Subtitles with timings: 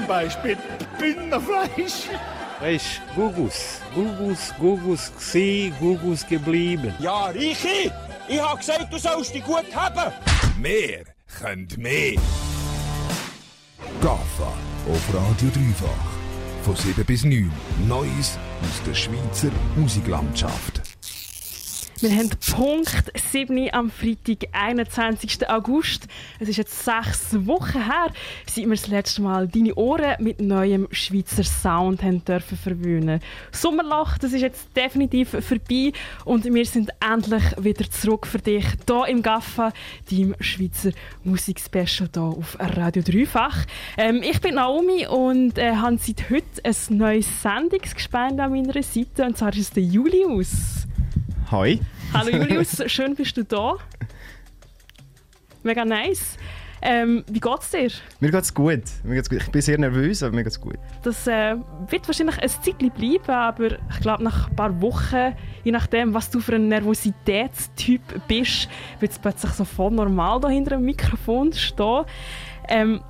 [0.00, 0.56] zum Beispiel
[0.98, 2.08] Bündnerfleisch.
[2.60, 6.94] Weisst, Gugus, Gugus, Gugus gsi, Gugus geblieben.
[6.98, 7.90] Ja, Reichi,
[8.28, 10.12] ich hab gesagt, du sollst dich gut haben.
[10.58, 11.04] Mehr
[11.38, 12.14] könnt mehr.
[14.02, 14.52] GAFA
[14.90, 16.10] auf Radio Dreifach.
[16.62, 17.50] Von 7 bis 9.
[17.88, 20.79] Neues aus der Schweizer Musiklandschaft.
[22.02, 25.50] Wir haben Punkt 7 am Freitag, 21.
[25.50, 26.06] August.
[26.38, 28.10] Es ist jetzt sechs Wochen her,
[28.46, 33.20] seit wir das letzte Mal deine Ohren mit neuem Schweizer Sound haben dürfen verwöhnen.
[33.52, 35.92] Sommerloch, das ist jetzt definitiv vorbei
[36.24, 39.70] und wir sind endlich wieder zurück für dich hier im Gaffa,
[40.10, 43.66] deinem Schweizer Musikspecial hier auf Radio Dreifach.
[43.98, 49.26] Ähm, ich bin Naomi und äh, habe seit heute ein neues Sendungsgespann an meiner Seite
[49.26, 50.86] und zwar ist es der Julius.
[51.50, 51.80] Hi.
[52.14, 53.74] Hallo Julius, schön bist du da.
[55.64, 56.36] Mega nice.
[56.80, 57.90] Ähm, wie geht's dir?
[58.20, 58.84] Mir geht's gut.
[59.02, 59.42] Mir geht's gut.
[59.42, 60.78] Ich bin sehr nervös, aber mir geht's gut.
[61.02, 61.56] Das äh,
[61.88, 66.30] wird wahrscheinlich ein Zeitchen bleiben, aber ich glaube, nach ein paar Wochen, je nachdem, was
[66.30, 68.68] du für ein Nervositätstyp bist,
[69.00, 72.04] wird es plötzlich so voll normal da hinter dem Mikrofon stehen.
[72.68, 73.00] Ähm,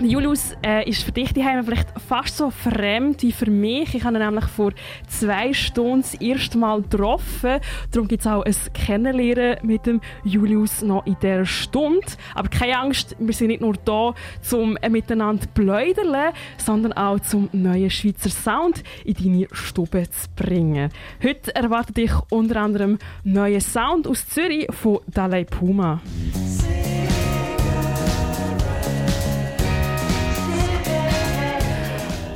[0.00, 3.94] Julius äh, ist für dich die vielleicht fast so fremd wie für mich.
[3.94, 4.72] Ich habe ihn nämlich vor
[5.08, 7.60] zwei Stunden das erste Mal getroffen.
[7.92, 12.06] Darum gibt es auch ein Kennenlernen mit dem Julius noch in dieser Stunde.
[12.34, 14.14] Aber keine Angst, wir sind nicht nur da,
[14.52, 20.90] um miteinander pläudern, sondern auch zum neuen Schweizer Sound in deine Stube zu bringen.
[21.22, 26.00] Heute erwartet dich unter anderem neuer Sound aus Zürich von Dalai Puma.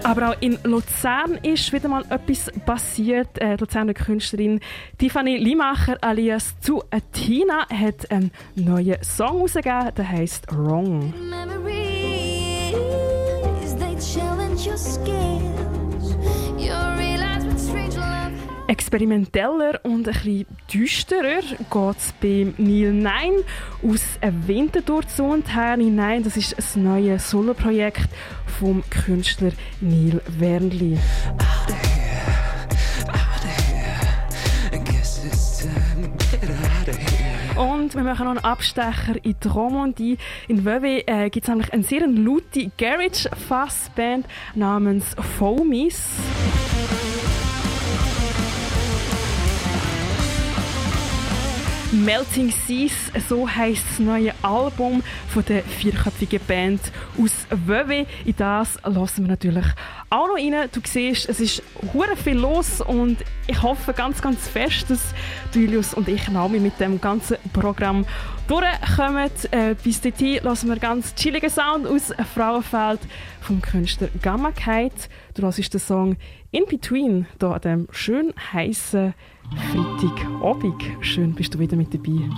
[0.09, 3.39] Aber auch in Luzern ist wieder mal etwas passiert.
[3.43, 4.59] Äh, die Luzerner Künstlerin
[4.97, 11.13] Tiffany Limacher alias zu Tina hat einen neuen Song herausgegeben, der heißt Wrong.
[18.69, 23.33] Experimenteller und ein bisschen düsterer geht es bei Neil Nein
[23.83, 26.23] aus Winterthur zu und her hinein.
[26.23, 28.11] Das ist das neue Soloprojekt
[28.59, 30.99] vom Künstler Neil Wernli.
[37.57, 40.19] Und wir machen noch einen Abstecher in die.
[40.47, 46.05] In Vevey äh, gibt es nämlich eine sehr laute Garage-Fassband namens Foamies.
[51.91, 52.93] Melting Seas,
[53.31, 56.81] so heisst das neue Album von der vierköpfigen Band
[57.17, 58.07] aus Vevey.
[58.27, 59.65] In das lassen wir natürlich
[60.11, 60.69] auch noch rein.
[60.71, 61.63] Du siehst, es ist
[61.95, 63.17] hure viel los und
[63.47, 65.15] ich hoffe ganz, ganz fest, dass
[65.55, 68.05] Julius und ich Naomi mit dem ganzen Programm
[68.49, 69.31] durchkommen.
[69.51, 73.01] Äh, bis dahin lassen wir ganz chilligen Sound aus Frauenfeld
[73.41, 75.09] vom Künstler Gamma Kite.
[75.33, 76.17] Du hörst den Song
[76.51, 79.15] In Between hier an dem schön heißen
[79.57, 80.83] Freitagabend.
[81.01, 82.29] Schön, bist du wieder mit dabei.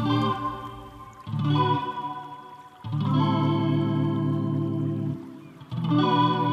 [5.91, 6.50] Musik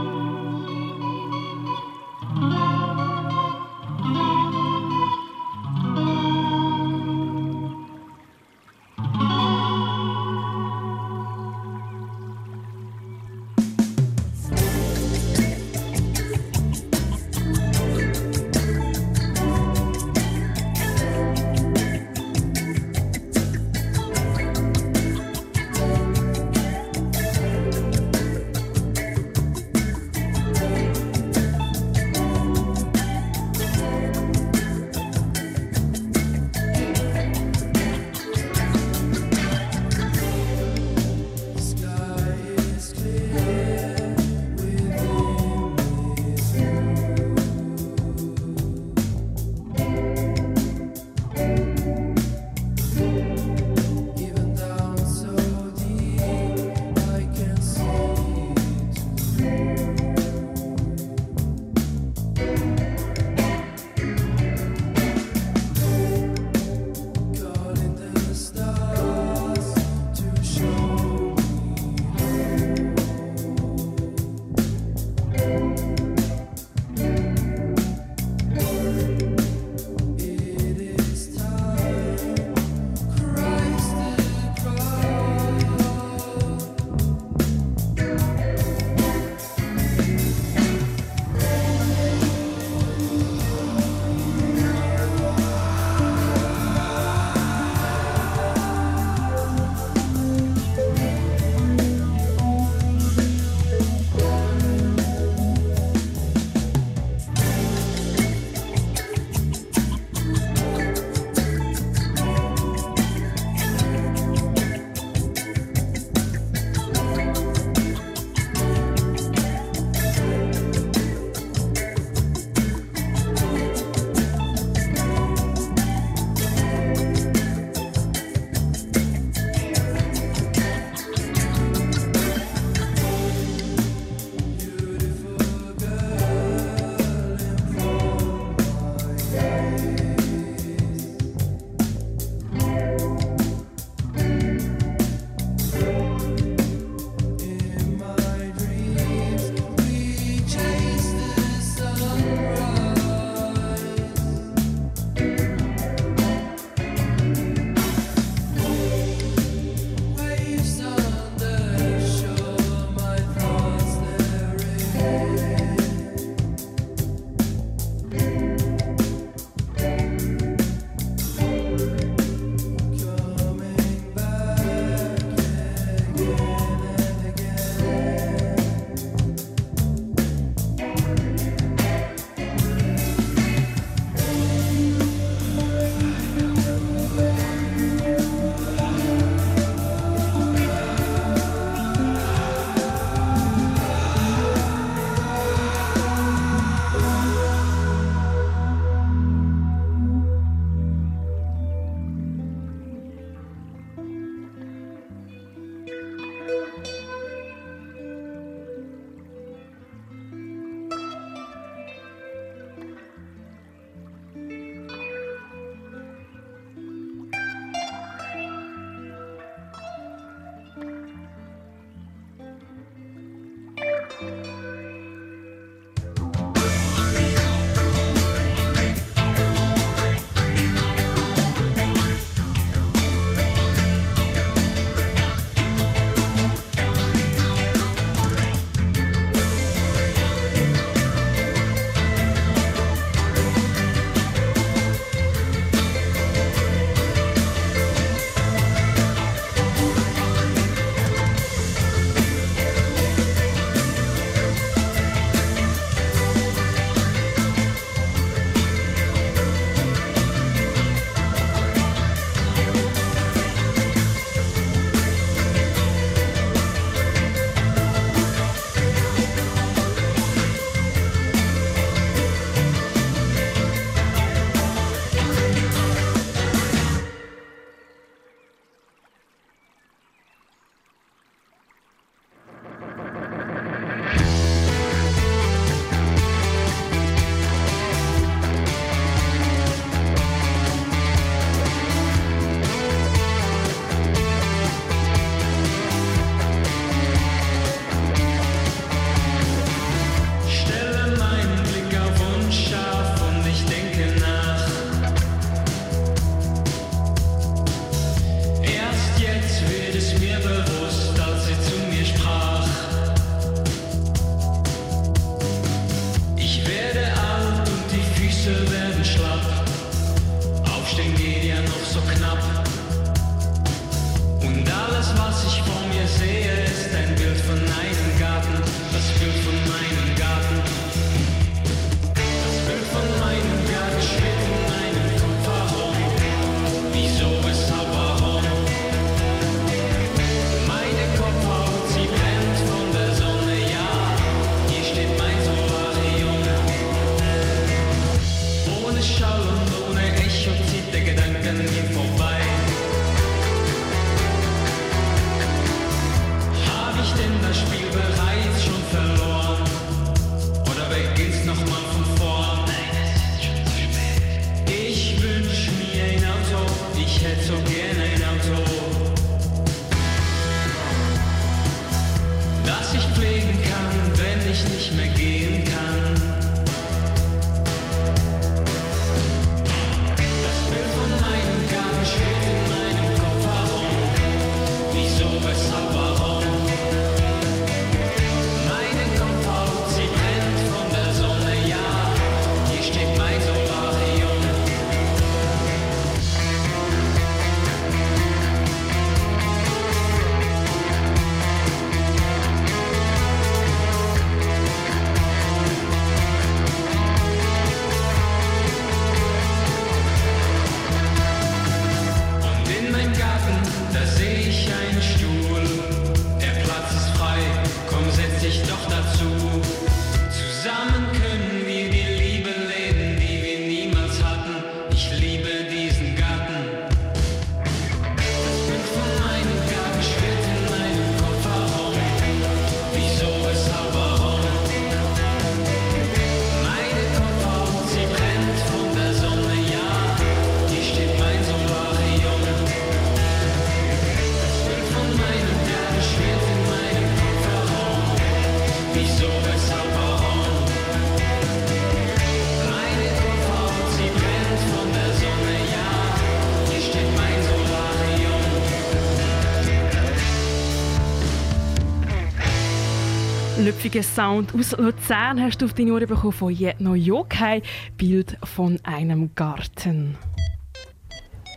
[463.98, 467.64] Lüpfiger Sound aus Luzern hast du auf deine Ohren bekommen von Jetno Yokai,
[467.98, 470.16] Bild von einem Garten.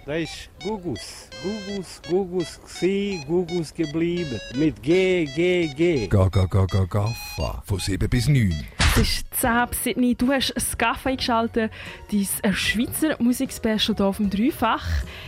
[0.06, 1.28] Das ist Gugus.
[1.42, 4.40] Gugus, Gugus gsi, Gugus geblieben.
[4.54, 6.06] Mit G, G, G.
[6.06, 8.54] Gaga Gaga Gaffa von 7 bis 9.
[8.78, 10.14] Es ist 10 bis Sydney.
[10.14, 11.70] Du hast das Gaffa eingeschaltet,
[12.10, 14.86] dein Schweizer Musikspecial hier auf dem Dreifach.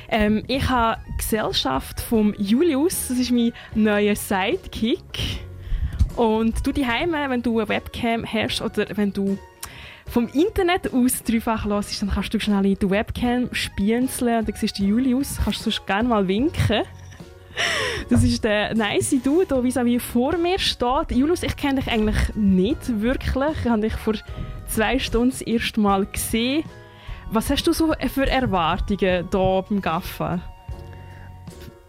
[0.09, 5.52] Ähm, ich habe Gesellschaft vom Julius, das ist mein neuer Sidekick.
[6.17, 9.39] Und du daheim, wenn du eine Webcam hast oder wenn du
[10.07, 14.57] vom Internet aus dreifach hörst, dann kannst du schnell in die Webcam spienzeln und dann
[14.57, 16.83] siehst du Julius, kannst du sonst gerne mal winken.
[18.09, 21.13] Das ist der nice Dude, der vis-à-vis vor mir steht.
[21.13, 23.57] Julius, ich kenne dich eigentlich nicht wirklich.
[23.65, 24.15] Ich habe dich vor
[24.69, 26.65] zwei Stunden das erste Mal gesehen.
[27.31, 30.41] Was hast du so für Erwartungen hier beim Gaffa?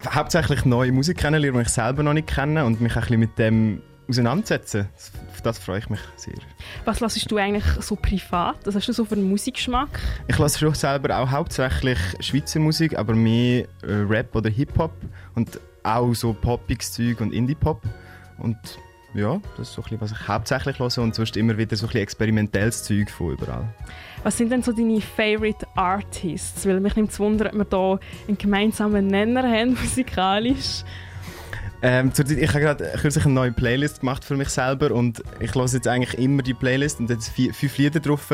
[0.06, 3.38] Hauptsächlich neue Musik kennenlernen, die ich selber noch nicht kenne und mich ein bisschen mit
[3.38, 4.88] dem auseinandersetzen.
[5.30, 6.34] Auf das freue ich mich sehr.
[6.84, 8.56] Was hörst du eigentlich so privat?
[8.64, 10.00] Was hast du so für einen Musikgeschmack?
[10.28, 14.92] Ich lasse schon selber auch hauptsächlich Schweizer Musik, aber mehr äh, Rap oder Hip-Hop
[15.34, 17.82] und auch so poppiges Zeug und Indie-Pop.
[18.38, 18.58] Und
[19.14, 21.86] ja, das ist so ein bisschen, was ich hauptsächlich höre und sonst immer wieder so
[21.86, 23.68] ein bisschen experimentelles Zeug von überall.
[24.24, 26.66] Was sind denn so deine Favorite Artists?
[26.66, 30.82] Weil mich nimmt es Wunder, ob wir hier einen gemeinsamen Nenner haben, musikalisch.
[31.86, 35.66] Ähm, ich habe gerade kürzlich eine neue Playlist gemacht für mich selber und ich höre
[35.66, 38.32] jetzt eigentlich immer die Playlist und jetzt vier, fünf Lieder drauf.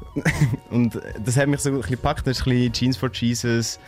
[0.70, 2.26] und das hat mich so ein bisschen gepackt.
[2.26, 3.78] Da ist ein bisschen Jeans for Jesus,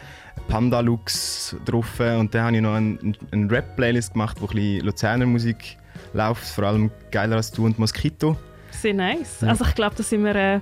[0.49, 2.99] Panda Lux drauf und dann habe ich noch eine,
[3.31, 5.79] eine Rap-Playlist gemacht, wo ein bisschen Luzerner Musik
[6.13, 8.37] läuft, vor allem «Geiler als du» und «Mosquito».
[8.71, 9.43] Sehr nice.
[9.43, 10.61] Also ich glaube, da sind wir, äh,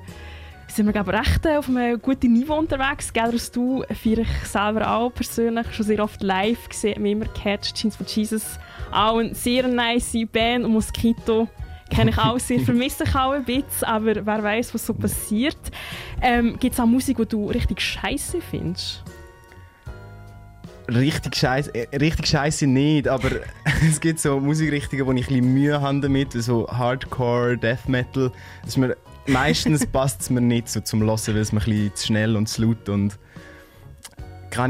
[0.68, 3.12] sind wir glaub, recht äh, auf einem guten Niveau unterwegs.
[3.12, 7.25] Gell, als du feiere ich selber auch persönlich schon sehr oft live gesehen, mich immer
[7.25, 7.75] gecatcht.
[7.75, 8.58] Jeans for Jesus,
[8.92, 10.64] auch eine sehr nice Band.
[10.64, 11.48] Und Mosquito
[11.90, 15.58] kenne ich auch sehr, vermisse ich auch ein bisschen, aber wer weiß, was so passiert.
[16.20, 19.02] Ähm, Gibt es auch Musik, die du richtig scheiße findest?
[20.90, 23.30] Richtig scheiße, äh, richtig scheiße nicht, aber
[23.88, 28.32] es gibt so Musikrichtungen, wo ich ein bisschen Mühe habe damit, so Hardcore, Death Metal.
[28.62, 28.96] Das ist mir,
[29.28, 32.37] meistens passt es mir nicht so zum Hören, weil es mir ein bisschen zu schnell
[32.37, 33.18] und zu laut und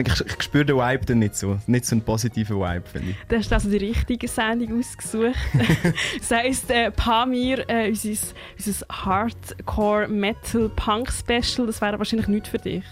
[0.04, 1.58] ich, ich spüre den Vibe dann nicht so.
[1.66, 3.16] Nicht so einen positiven Vibe, finde ich.
[3.28, 5.36] Du hast also die richtige Sendung ausgesucht.
[6.18, 8.10] das heisst, äh, Pamir, äh, unser,
[8.56, 12.84] unser Hardcore Metal Punk Special, das wäre wahrscheinlich nicht für dich.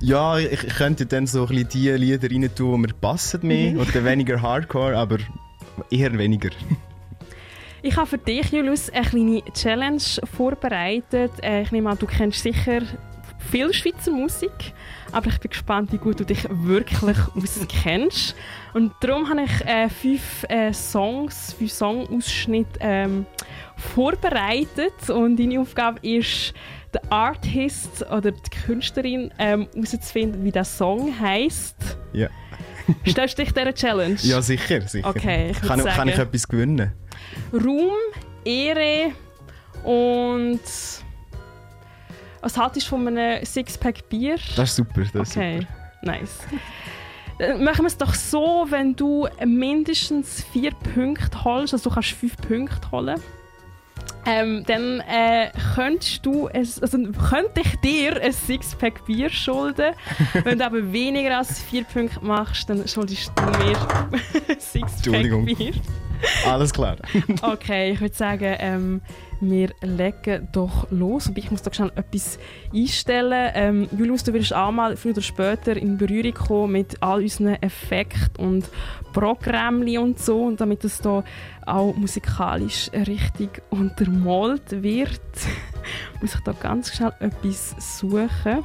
[0.00, 3.46] Ja, ich, ich könnte dann so ein bisschen die Lieder rein tun, die mir passen
[3.46, 5.18] mehr oder weniger Hardcore, aber
[5.90, 6.50] eher weniger.
[7.80, 10.02] Ich habe für dich, Julius, eine kleine Challenge
[10.34, 11.32] vorbereitet.
[11.42, 12.80] Äh, ich nehme an, du kennst sicher
[13.50, 14.74] viel Schweizer Musik,
[15.12, 18.34] aber ich bin gespannt, wie gut du dich wirklich auskennst.
[18.74, 23.26] Und darum habe ich äh, fünf äh, Songs, fünf Songausschnitte ähm,
[23.76, 26.52] vorbereitet und deine Aufgabe ist,
[26.92, 31.96] den Artist oder die Künstlerin ähm, herauszufinden, wie der Song heißt.
[32.12, 32.28] Ja.
[33.06, 34.16] Stellst du dich dieser Challenge?
[34.22, 35.08] Ja, sicher, sicher.
[35.08, 36.92] Okay, ich kann, kann ich sagen- etwas gewinnen?
[37.52, 37.90] Ruhm,
[38.44, 39.12] Ehre
[39.84, 40.60] und
[42.40, 44.36] was haltest du von einem Sixpack Bier?
[44.56, 45.72] Das ist super, das ist okay, super.
[46.02, 46.38] nice.
[47.38, 52.10] Dann machen wir es doch so, wenn du mindestens vier Punkte holst, also du kannst
[52.10, 53.20] fünf Punkte holen.
[54.26, 56.98] Ähm, dann äh, könntest du, es, also
[57.28, 59.94] könnte ich dir ein Sixpack Bier schulden.
[60.44, 63.76] Wenn du aber weniger als vier Punkte machst, dann schuldest du mir
[64.48, 65.44] ein Sixpack.
[65.44, 65.72] Bier.
[66.46, 66.96] Alles klar.
[67.42, 69.00] Okay, ich würde sagen, ähm,
[69.40, 71.28] wir legen doch los.
[71.28, 72.38] Und ich muss da schnell etwas
[72.74, 73.50] einstellen.
[73.54, 78.44] Ähm, Julius, du wirst auch früher oder später in Berührung kommen mit all unseren Effekten
[78.44, 78.70] und
[79.12, 80.44] Programmen und so.
[80.44, 81.24] Und damit es da
[81.66, 85.20] auch musikalisch richtig untermalt wird,
[86.20, 88.64] muss ich da ganz schnell etwas suchen.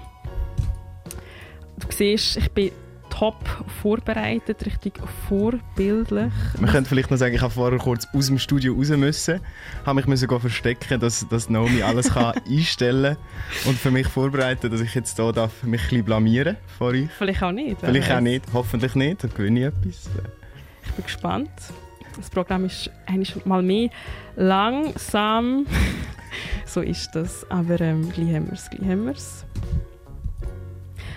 [1.80, 2.72] Du siehst, ich bin
[3.14, 3.38] top
[3.82, 4.94] vorbereitet, richtig
[5.30, 6.32] vorbildlich.
[6.60, 9.40] Man könnte vielleicht noch sagen, ich habe vorher kurz aus dem Studio raus müssen,
[9.86, 13.18] habe mich müssen verstecken, dass, dass Naomi alles kann einstellen
[13.66, 17.08] und für mich vorbereiten, dass ich jetzt hier darf mich ein bisschen blamieren vor euch.
[17.16, 17.80] Vielleicht auch nicht.
[17.80, 20.10] Vielleicht auch nicht, hoffentlich nicht, dann gewinne ich etwas.
[20.86, 21.52] Ich bin gespannt.
[22.18, 23.90] Das Programm ist eigentlich mal mehr
[24.36, 25.68] langsam.
[26.66, 27.46] so ist das.
[27.52, 29.46] Aber ähm, gleich haben wir es, gleich haben wir es.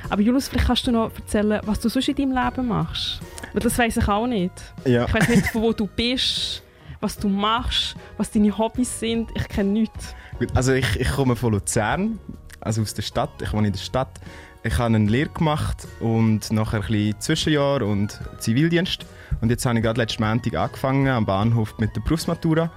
[0.08, 3.20] Aber Julius, vielleicht kannst du noch erzählen, was du sonst in deinem Leben machst.
[3.52, 4.52] Weil das weiß ich auch nicht.
[4.84, 5.06] Ja.
[5.06, 6.62] Ich weiß nicht, von wo du bist,
[7.00, 9.30] was du machst, was deine Hobbys sind.
[9.34, 10.14] Ich kenne nichts.
[10.38, 12.18] Gut, also ich, ich komme von Luzern,
[12.60, 13.30] also aus der Stadt.
[13.42, 14.20] Ich wohne in der Stadt.
[14.62, 19.06] Ich habe eine Lehre gemacht und nachher ein bisschen Zwischenjahr und Zivildienst.
[19.40, 22.70] Und jetzt habe ich gerade letzten Montag angefangen am Bahnhof mit der Berufsmatura.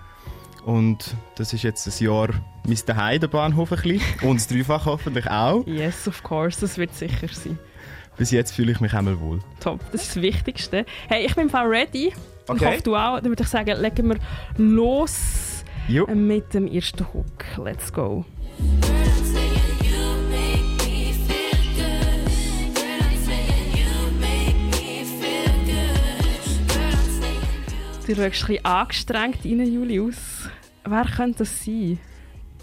[0.66, 2.30] Und das ist jetzt ein Jahr
[2.70, 4.02] mein Zuhause, der Bahnhof ein bisschen.
[4.30, 5.66] Und das Dreifach hoffentlich auch.
[5.68, 7.58] Yes, of course, das wird sicher sein.
[8.18, 9.40] Bis jetzt fühle ich mich einmal wohl.
[9.60, 10.86] Top, das ist das Wichtigste.
[11.08, 12.14] Hey, ich bin im Fall ready.
[12.48, 12.74] Und Ich Okay.
[12.74, 13.16] hoffe, du auch.
[13.20, 14.18] Dann würde ich sagen, legen wir
[14.58, 16.06] los Jo.
[16.08, 17.46] mit dem ersten Hook.
[17.64, 18.26] Let's go.
[28.08, 30.50] Du schaust ein bisschen angestrengt rein, Julius.
[30.86, 32.00] Wer könnte das sein?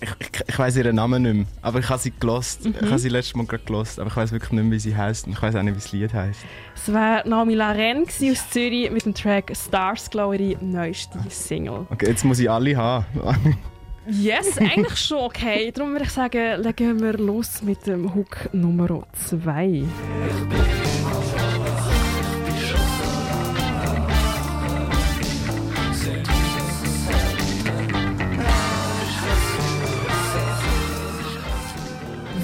[0.00, 2.66] Ich, ich, ich weiß ihren Namen nicht mehr, aber ich habe sie gelost.
[2.66, 4.94] Ich habe sie letztes Mal gerade gelost, aber ich weiß wirklich nicht mehr, wie sie
[4.94, 5.26] heißt.
[5.26, 6.40] Ich weiß auch nicht, wie das Lied heißt.
[6.74, 11.86] Es war Naomi Laren aus Zürich mit dem Track Stars Glow, ihre neueste Single.
[11.90, 13.56] Okay, jetzt muss ich alle haben.
[14.08, 15.72] Yes, eigentlich schon okay.
[15.72, 19.82] Darum würde ich sagen, legen wir los mit dem Hook Nummer 2.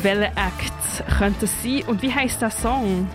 [0.02, 3.08] Welcher Act könnte es sein und wie heißt der Song?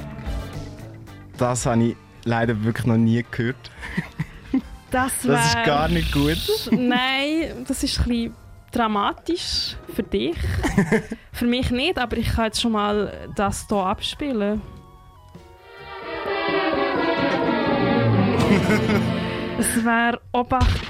[1.38, 3.72] Das habe ich leider wirklich noch nie gehört.
[4.90, 6.38] Das, Das ist gar nicht gut.
[6.72, 8.34] Nein, das ist ein bisschen
[8.72, 10.38] dramatisch für dich.
[11.34, 14.62] für mich nicht, aber ich kann jetzt schon mal das hier abspielen.
[19.60, 20.82] es wäre Obacht.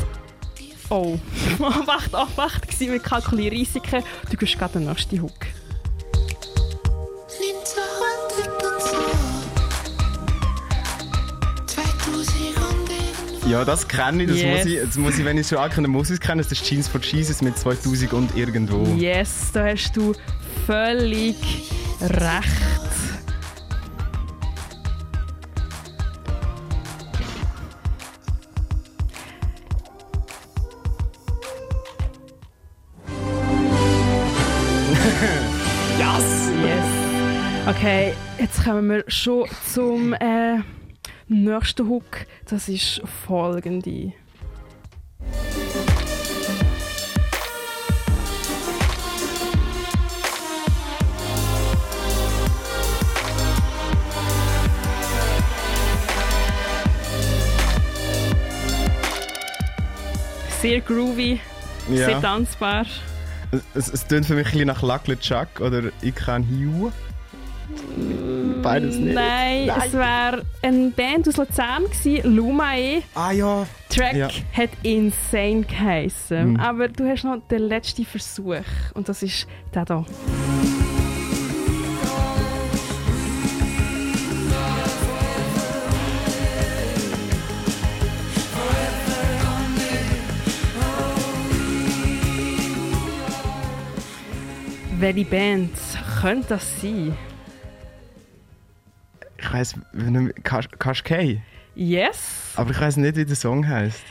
[0.89, 1.17] Oh.
[1.59, 4.03] Obacht, Obacht gewesen mit Kalkulier Risiken.
[4.29, 5.47] Du gehst gerade den nächsten Hook.
[13.49, 14.29] Ja, das kenne ich.
[14.29, 14.57] Das Yes.
[14.57, 16.39] muss ich jetzt muss ich, wenn ich es schon ankenne, muss ich es kennen.
[16.39, 18.83] Das ist Jeans for Jesus mit 2000 und irgendwo.
[18.97, 20.13] Yes, da hast du
[20.65, 21.35] völlig
[22.01, 22.51] recht.
[37.67, 40.59] Okay, jetzt kommen wir schon zum äh,
[41.27, 42.25] nächsten Hook.
[42.49, 44.13] Das ist folgende.
[60.61, 61.39] Sehr groovy,
[61.89, 62.19] sehr Ja.
[62.21, 62.85] tanzbar.
[63.73, 66.91] Es, es tönt für mich ein bisschen nach Luckle Chuck oder Ich kann Hugh.
[68.61, 69.13] Beides nicht.
[69.15, 73.01] Nein, es wäre eine Band aus Luzern gewesen, Lumae.
[73.15, 73.65] Ah ja.
[73.89, 74.29] Track Ja.
[74.53, 76.51] hat Insane geheissen.
[76.51, 76.59] Mhm.
[76.59, 78.55] Aber du hast noch den letzten Versuch.
[78.93, 80.05] Und das ist der hier.
[94.99, 95.71] Welche Band
[96.21, 97.15] könnte das sein?
[99.53, 100.33] Ich mehr.
[100.43, 101.41] Kash- Kashkei.
[101.75, 102.53] Yes.
[102.55, 104.01] Aber ich weiß nicht, wie der Song heißt.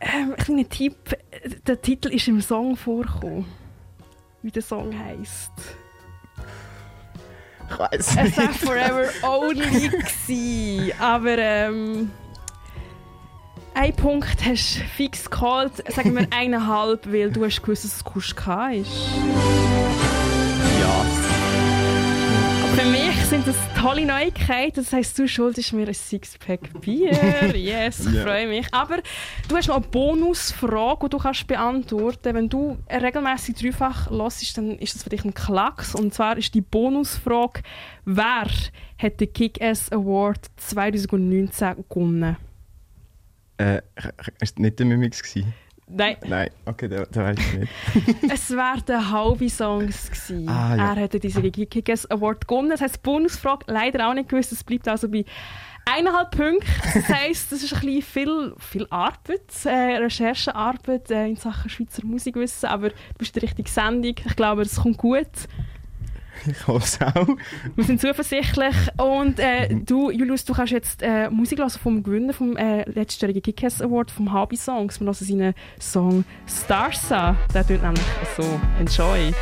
[0.00, 0.96] Ähm, ein kleiner Tipp.
[1.66, 3.46] Der Titel ist im Song vorgekommen.
[4.42, 5.52] Wie der Song heisst.
[7.70, 8.36] Ich weiß Es nicht.
[8.36, 9.88] war Forever Only.
[9.88, 10.92] gewesen.
[11.00, 12.10] Aber ähm,
[13.74, 15.72] Ein Punkt hast du fix geholt.
[15.92, 18.90] Sagen wir eineinhalb, weil du hast gewusst, dass es Kuschka ist.
[23.30, 24.76] Sind das tolle Neuigkeiten.
[24.76, 27.12] Das heisst, du schuldest mir ein Sixpack Bier.
[27.54, 28.66] Yes, ich freue mich.
[28.72, 28.98] Aber
[29.48, 34.78] du hast noch eine Bonusfrage, die du kannst beantworten Wenn du regelmäßig dreifach hörst, dann
[34.78, 35.94] ist das für dich ein Klacks.
[35.94, 37.62] Und zwar ist die Bonusfrage,
[38.04, 38.46] wer
[38.98, 42.36] hat den Kick-Ass Award 2019 gewonnen?
[43.56, 43.80] Äh,
[44.40, 45.54] ist nicht der Mimix gewesen?
[45.86, 47.72] Nein, Nein, okay, da, da weiß ich nicht.
[48.32, 50.06] es waren die halbe Songs.
[50.06, 50.48] Gewesen.
[50.48, 50.94] Ah, ja.
[50.94, 52.70] Er hatte diesen Kick-Ass Award gewonnen.
[52.70, 54.50] Das heisst, Bonusfrage leider auch nicht gewusst.
[54.52, 55.24] Es bleibt also bei
[55.84, 56.66] eineinhalb Punkten.
[56.94, 62.04] Das heisst, das ist ein bisschen viel, viel Arbeit, äh, Recherchearbeit äh, in Sachen Schweizer
[62.04, 62.68] Musikwissen.
[62.68, 64.14] Aber du bist in der richtigen Sendung.
[64.24, 65.26] Ich glaube, es kommt gut.
[66.46, 67.28] Ich hoffe es auch.
[67.74, 68.74] Wir sind zuversichtlich.
[68.98, 73.42] Und äh, du, Julius, du kannst jetzt äh, Musik hören vom Gewinner vom äh, letztjährigen
[73.42, 75.00] Kick-Ass Award vom Habi Songs.
[75.00, 77.36] Wir hören seinen Song Starsa.
[77.52, 78.04] Der tut nämlich
[78.36, 78.44] so.
[78.78, 79.32] Enjoy.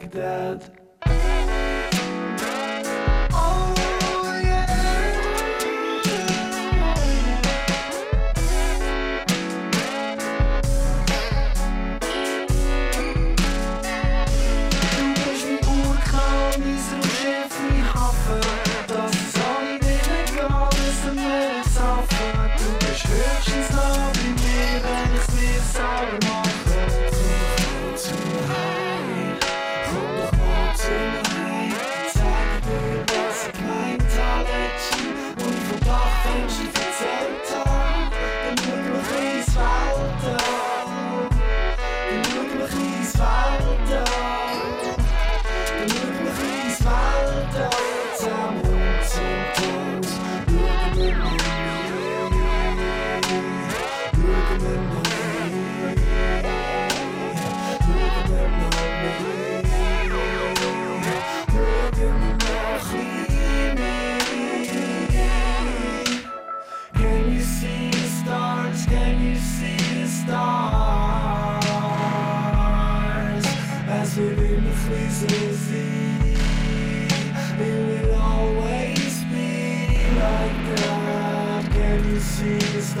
[0.00, 0.79] Like that.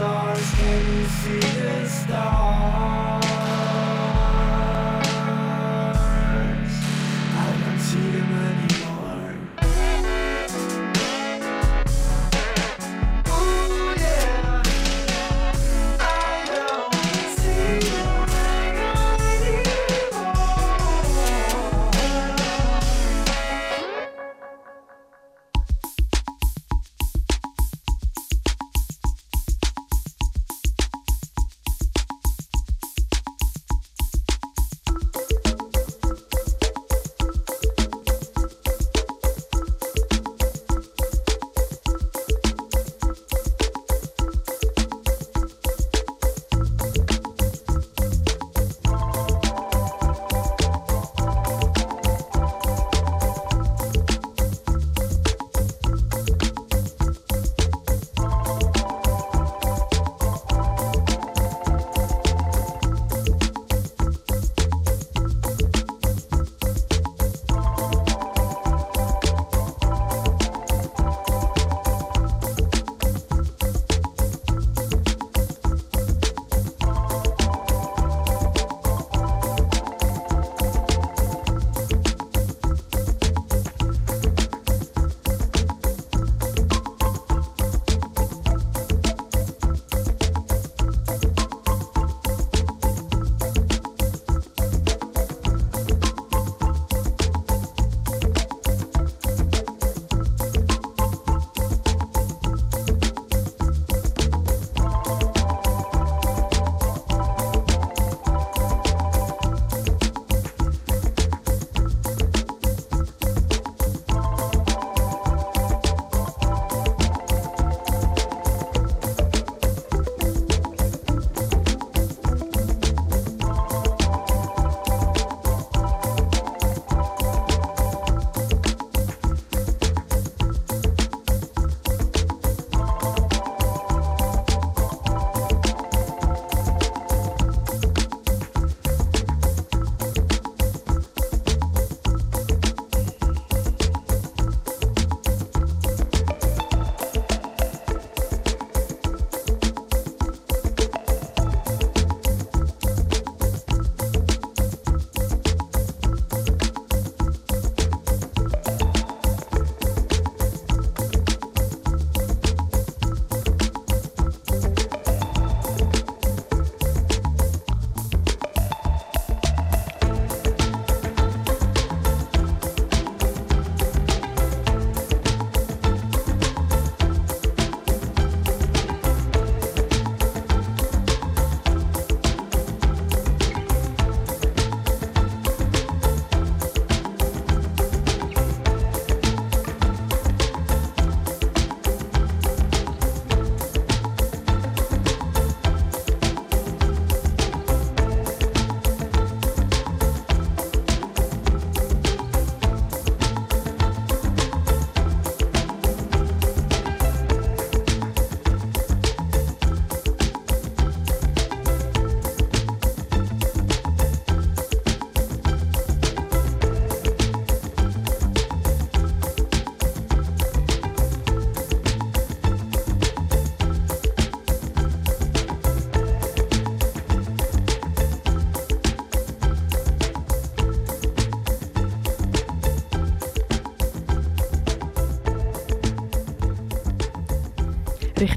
[0.00, 0.54] Stars?
[0.54, 1.79] Can you see the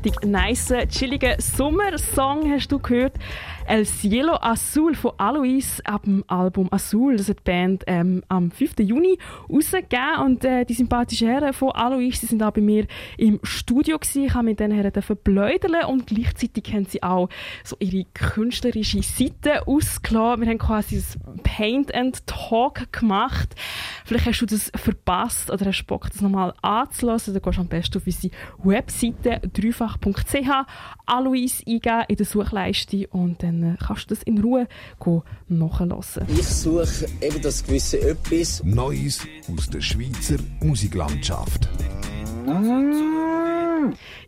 [0.04, 3.14] Richtig nice, chilliger Sommersong hast du gehört.
[3.66, 7.16] El Cielo Azul von Alois ab dem Album Azul.
[7.16, 8.80] Das hat die Band ähm, am 5.
[8.80, 9.18] Juni
[9.50, 10.20] rausgegeben.
[10.22, 13.98] Und äh, die sympathischen Herren von Alois die sind auch bei mir im Studio.
[13.98, 14.26] Gewesen.
[14.26, 17.30] Ich habe mit diesen Herren verbläudern und gleichzeitig haben sie auch
[17.64, 20.42] so ihre künstlerische Seite ausgelassen.
[20.42, 23.56] Wir haben quasi ein Paint and Talk gemacht.
[24.04, 27.34] Vielleicht hast du das verpasst oder hast Bock, das nochmal anzulassen.
[27.34, 30.68] Dann gehst du am besten auf unsere Webseite dreifach.ch
[31.06, 34.68] Alois eingeben in der Suchleiste und dann äh, kannst du das in Ruhe
[35.48, 35.94] nachhören.
[36.28, 38.64] Ich suche eben das gewisse Etwas.
[38.64, 41.70] Neues aus der Schweizer Musiklandschaft.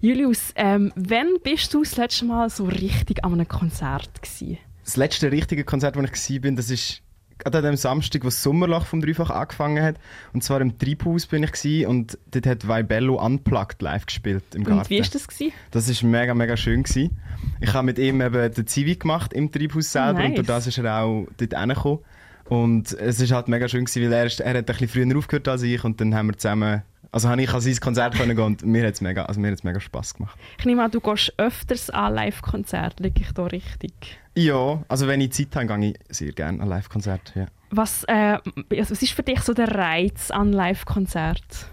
[0.01, 4.57] Julius, ähm, wann bist du das letzte Mal so richtig an einem Konzert gewesen?
[4.83, 7.01] Das letzte richtige Konzert, wo ich war, das ist
[7.37, 9.95] gerade an dem Samstag, wo das Sommerloch vom Dreifach angefangen hat.
[10.33, 14.63] Und zwar im Treibhaus bin ich gewesen, und dort hat Vibello Unplugged live gespielt im
[14.63, 14.79] Garten.
[14.79, 15.27] Und wie war das?
[15.27, 15.53] Gewesen?
[15.71, 16.83] Das war mega, mega schön.
[16.83, 17.17] Gewesen.
[17.61, 20.29] Ich habe mit ihm eben den Zivi gemacht im Treibhaus selber Nice.
[20.29, 21.99] und durch das ist er auch dort hingekommen.
[22.47, 25.17] Und es ist halt mega schön gewesen, weil er, ist, er hat ein bisschen früher
[25.17, 26.83] aufgehört als ich und dann haben wir zusammen,
[27.15, 29.49] also habe ich an sein Konzert können gehen und mir hat es mega, also mir
[29.49, 30.37] hat's mega Spass gemacht.
[30.59, 33.01] Ich nehme an, du gehst öfters an Live-Konzerte.
[33.01, 33.93] Liege ich da richtig?
[34.35, 37.39] Ja, also wenn ich Zeit habe, gehe ich sehr gerne an Live-Konzerte.
[37.39, 37.45] Ja.
[37.69, 38.37] Was, äh,
[38.69, 41.69] also was ist für dich so der Reiz an Live-Konzerten?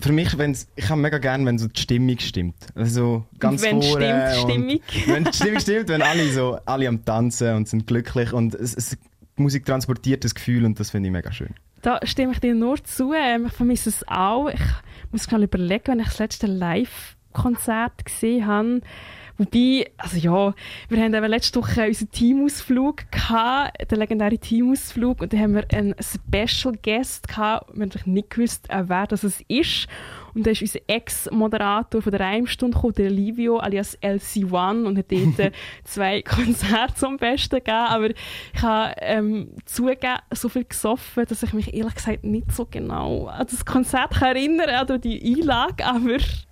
[0.00, 2.56] Für mich, wenn's, ich habe mega gerne, wenn so die Stimmung stimmt.
[2.74, 7.54] Also ganz Wenn vorne stimmt wenn die Stimmung stimmt, wenn alle so alle am Tanzen
[7.54, 8.96] und sind glücklich und es, es,
[9.36, 11.52] die Musik transportiert das Gefühl und das finde ich mega schön.
[11.82, 13.12] Da stimme ich dir nur zu.
[13.12, 14.48] Ähm, ich vermisse es auch.
[14.48, 14.60] Ich
[15.10, 18.80] muss schnell überlegen, wenn ich das letzte Live-Konzert gesehen habe.
[19.38, 20.54] Wobei, also ja,
[20.88, 25.66] wir haben eben letzte Woche unseren Teamausflug gehabt, den legendären Teamausflug, und dann haben wir
[25.72, 27.70] einen Special Guest gehabt.
[27.74, 29.88] Wir haben nicht gewusst, äh, wer das ist.
[30.34, 35.10] Und da ist unser Ex-Moderator von der Reimstunde gekommen, der Livio alias LC1 und hat
[35.10, 35.52] dort äh,
[35.84, 37.76] zwei Konzerte zum Besten gegeben.
[37.76, 42.66] Aber ich habe ähm, zugegeben, so viel gesoffen, dass ich mich ehrlich gesagt nicht so
[42.70, 46.46] genau an das Konzert kann erinnern oder die Einlage, aber ich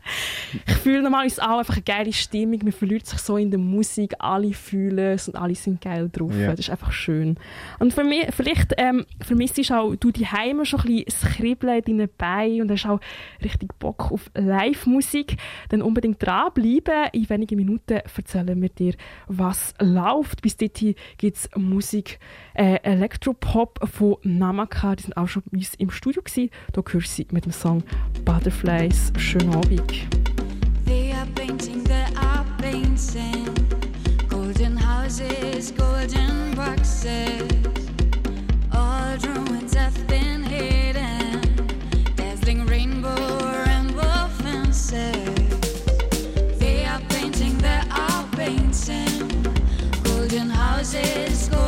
[0.83, 2.61] fühle normalerweise auch einfach eine geile Stimmung.
[2.63, 6.33] Man verliert sich so in der Musik, alle fühlen es und alle sind geil drauf.
[6.37, 6.51] Ja.
[6.51, 7.37] Das ist einfach schön.
[7.79, 11.33] Und für mich, vielleicht ähm, vermisst du auch du die Heime schon ein bisschen das
[11.33, 13.01] Kribbeln in deinen Beinen und hast auch
[13.43, 15.37] richtig Bock auf Live-Musik.
[15.69, 17.09] Dann unbedingt dranbleiben.
[17.13, 18.95] In wenigen Minuten erzählen wir dir,
[19.27, 20.43] was läuft.
[20.43, 22.19] Bis dahin gibt es Musik
[22.55, 24.97] äh, Elektropop von Namaka.
[24.97, 26.51] Die sind auch schon bei uns im Studio gewesen.
[26.73, 27.83] Da hörst du sie mit dem Song
[28.25, 29.13] Butterflies.
[29.17, 30.09] Schönen Abend.
[30.87, 33.47] They are painting, they are painting.
[34.29, 37.70] Golden houses, golden boxes.
[50.93, 51.60] Golden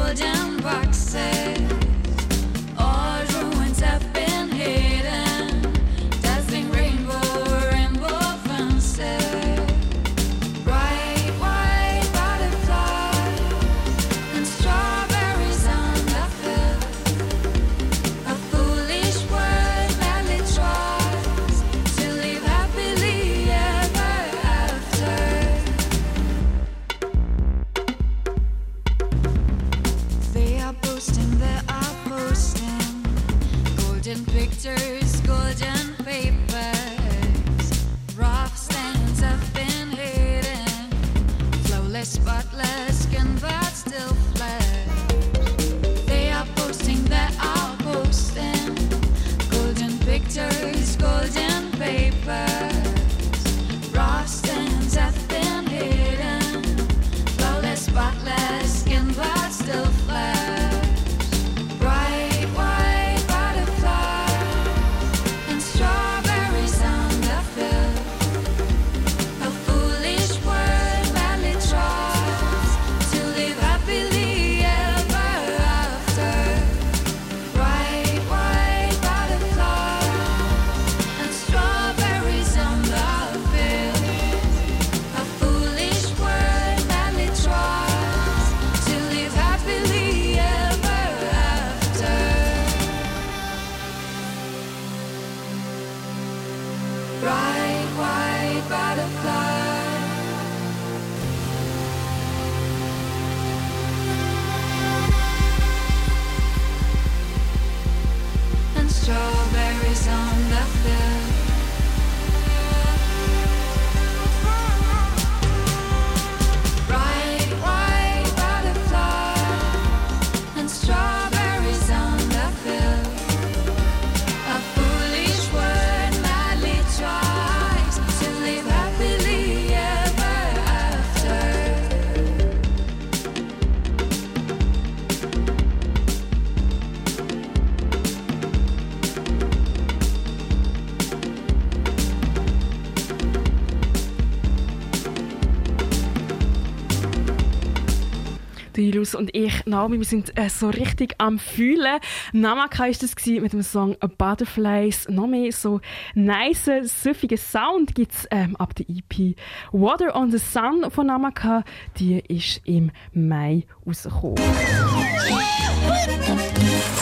[148.93, 151.99] Julius und ich, Naomi, wir sind äh, so richtig am Fühlen.
[152.33, 155.09] Namaka ist das gewesen mit dem Song Butterflies.
[155.09, 155.81] Noch mehr so
[156.15, 159.35] nice, süffigen Sound gibt es ähm, ab der EP.
[159.73, 161.65] Water on the Sun von Namaka,
[161.97, 164.37] die ist im Mai rausgekommen.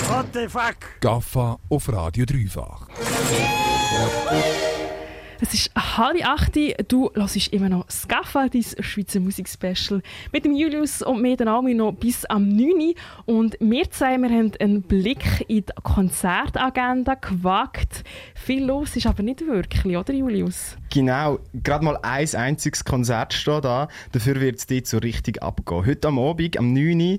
[0.07, 0.77] What the fuck?
[1.01, 2.87] Gaffa auf Radio Dreifach.
[5.43, 6.55] Es ist halb acht,
[6.89, 10.03] du hörst immer noch Scaffa, dein Schweizer Musikspecial.
[10.33, 12.93] Mit dem Julius und mir, der Naomi, noch bis am 9.
[13.25, 18.05] Und wir zwei wir haben einen Blick in die Konzertagenda gewagt.
[18.35, 20.77] Viel los ist aber nicht wirklich, oder Julius?
[20.93, 23.89] Genau, gerade mal ein einziges Konzert steht da.
[24.13, 25.87] Dafür wird es dort so richtig abgehen.
[25.87, 27.01] Heute am Abend, am 9.
[27.01, 27.19] Uhr,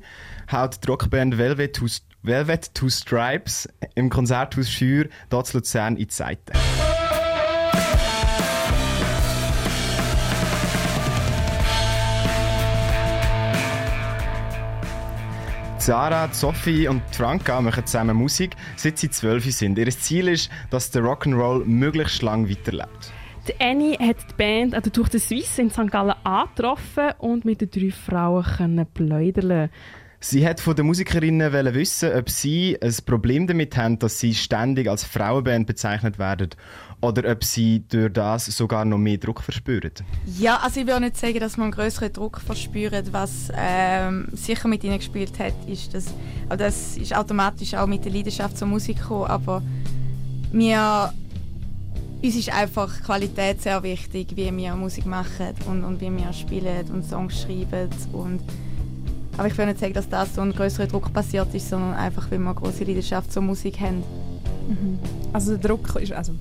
[0.52, 1.88] haut die Rockband Velvet Two,
[2.22, 6.54] Velvet Two Stripes im Konzerthaus Schür hier zu Luzern in die Seite.
[15.82, 19.80] Sarah, Sophie und Franka machen zusammen Musik, seit sie zwölf sind.
[19.80, 23.12] Ihr Ziel ist, dass der Rock'n'Roll möglichst lang weiterlebt.
[23.48, 25.90] Die Annie hat die Band an der Tour de Suisse in St.
[25.90, 29.72] Gallen angetroffen und mit den drei Frauen können plaudern.
[30.20, 34.88] Sie hat von den Musikerinnen wissen, ob sie ein Problem damit haben, dass sie ständig
[34.88, 36.52] als Frauenband bezeichnet werden
[37.02, 39.92] oder ob sie durch das sogar noch mehr Druck verspüren.
[40.38, 43.12] Ja, also ich will nicht sagen, dass man einen größeren Druck verspürt.
[43.12, 46.06] Was ähm, sicher mit ihnen gespielt hat, ist, dass
[46.48, 49.64] aber das ist automatisch auch mit der Leidenschaft zur Musik gekommen, aber
[50.52, 51.14] mir
[52.24, 56.86] uns ist einfach Qualität sehr wichtig, wie wir Musik machen und, und wie wir spielen
[56.92, 58.42] und Songs schreiben und
[59.38, 62.30] aber ich will nicht sagen, dass das so ein größerer Druck passiert ist, sondern einfach,
[62.30, 64.04] weil wir eine große Leidenschaft zur Musik haben.
[65.34, 66.34] Also der Druck ist, also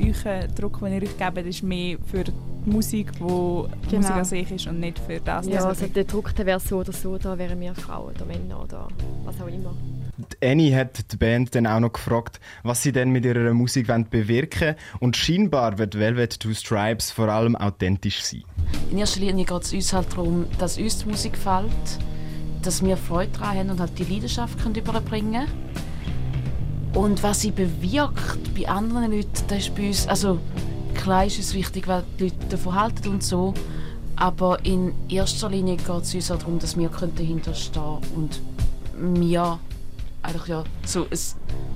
[0.00, 2.32] euer Druck, den ihr euch gebt, ist mehr für die
[2.64, 4.00] Musik, wo die Genau.
[4.02, 5.46] Musik an sich ist und nicht für das.
[5.46, 8.62] Ja, also der Druck der wäre so oder so, da wären wir Frauen oder Männer
[8.62, 8.88] oder
[9.24, 9.72] was auch immer.
[10.18, 13.88] Die Annie hat die Band dann auch noch gefragt, was sie denn mit ihrer Musik
[13.88, 18.42] wollen bewirken und scheinbar wird Velvet Two Stripes vor allem authentisch sein.
[18.90, 21.70] In erster Linie geht es uns halt darum, dass uns die Musik gefällt,
[22.62, 25.46] dass wir Freude daran haben und halt die Leidenschaft können überbringen
[26.96, 30.40] Und was sie bewirkt bei anderen Leuten, das ist bei uns, also
[30.94, 33.52] klar ist es wichtig, was die Leute davon halten und so,
[34.16, 38.40] aber in erster Linie geht es uns auch darum, dass wir dahinter stehen und
[38.96, 39.60] wir
[40.22, 41.18] eigentlich ja so ein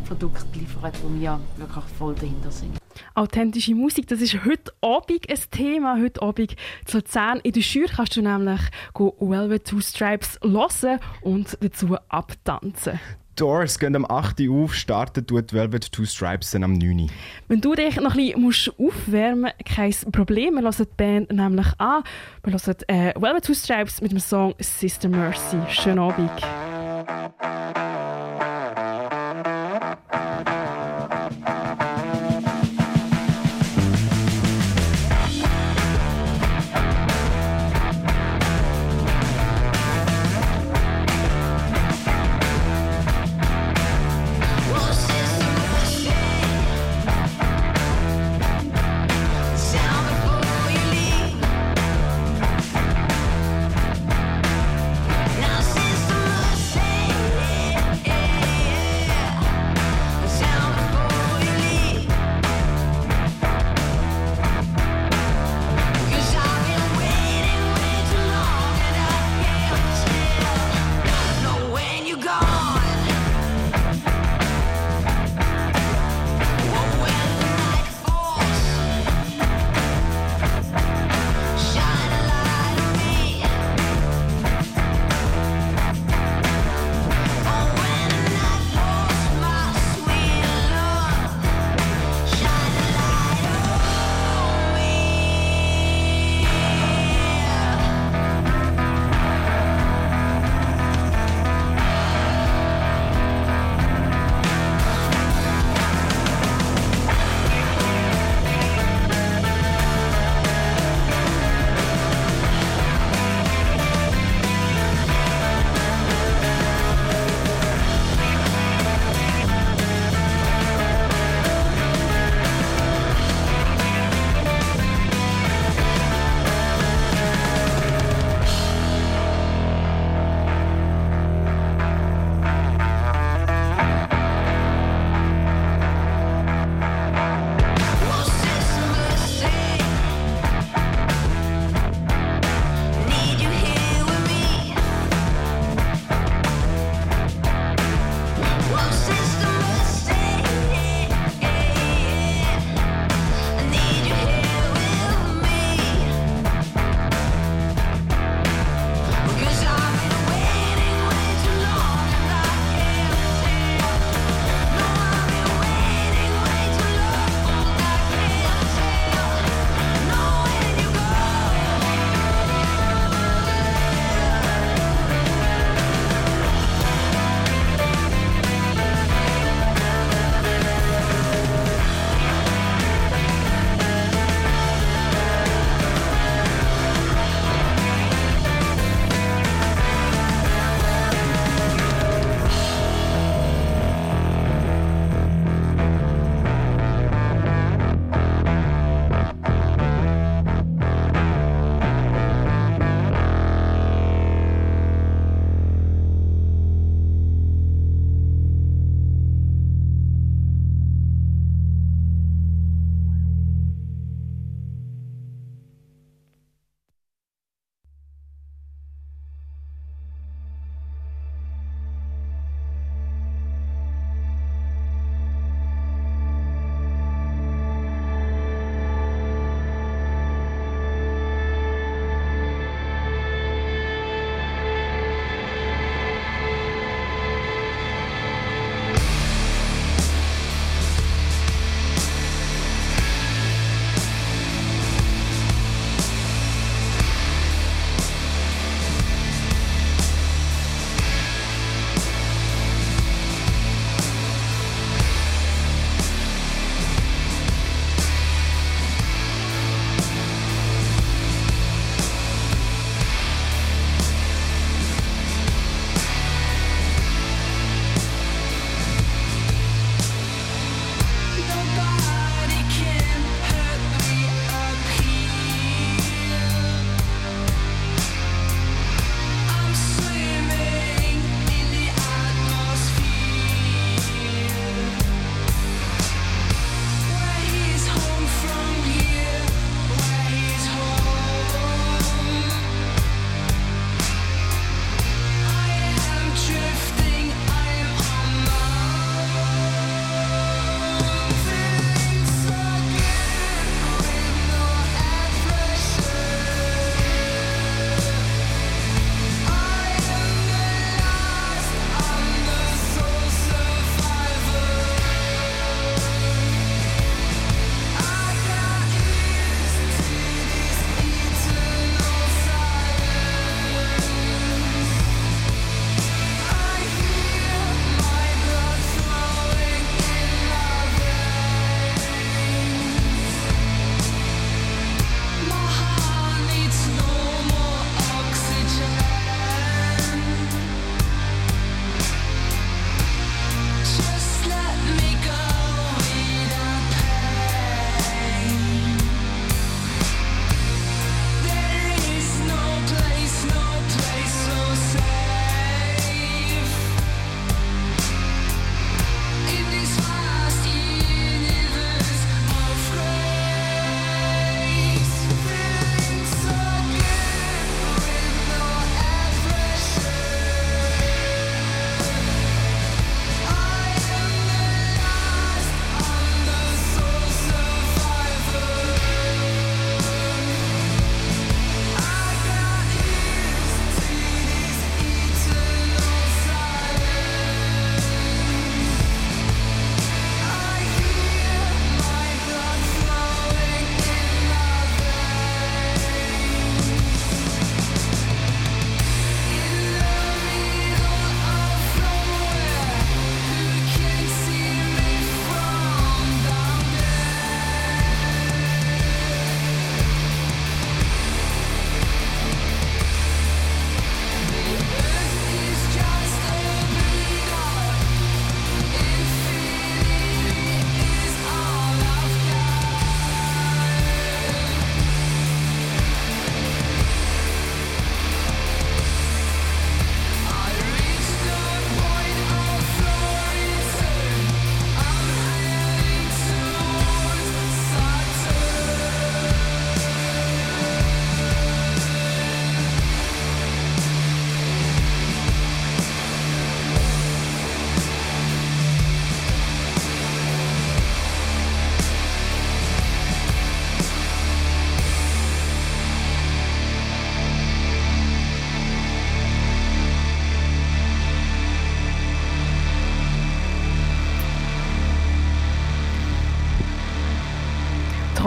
[0.09, 2.79] Produkt liefern, wo wir wirklich voll dahinter sind.
[3.15, 6.01] Authentische Musik, das ist heute Abend ein Thema.
[6.01, 6.57] Heute Abend
[6.87, 7.41] zu Luzern.
[7.41, 8.61] In der Schür kannst du nämlich
[8.95, 12.99] go Velvet Two Stripes hören und dazu abtanzen.
[13.41, 14.41] Doors gehen am 8.
[14.41, 17.01] Uhr auf, starten tut Velvet Two Stripes dann am 9.
[17.01, 17.09] Uhr.
[17.49, 20.55] Wenn du dich noch ein bisschen aufwärmen musst, kein Problem.
[20.57, 22.03] Wir hören die Band nämlich an.
[22.45, 25.57] Wir hören äh, Velvet Two Stripes mit dem Song Sister Mercy.
[25.71, 26.31] Schönen Abend.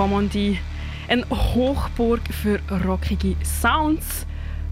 [0.04, 0.60] Romandie.
[1.08, 4.26] Eine Hochburg für rockige Sounds.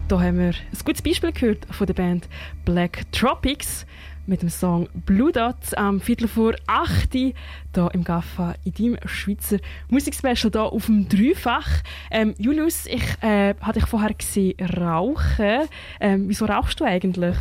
[0.10, 2.28] Da haben wir ein gutes Beispiel gehört von der Band
[2.66, 3.86] Black Tropics
[4.26, 7.32] mit dem Song Blue Dot am Viertel vor 8 Uhr
[7.74, 11.82] hier im Gaffa in deinem Schweizer Musikspecial hier auf dem Dreifach.
[12.12, 15.70] Ähm, Julius, ich äh, hatte dich vorher gesehen rauchen.
[16.02, 17.38] Ähm, wieso rauchst du eigentlich?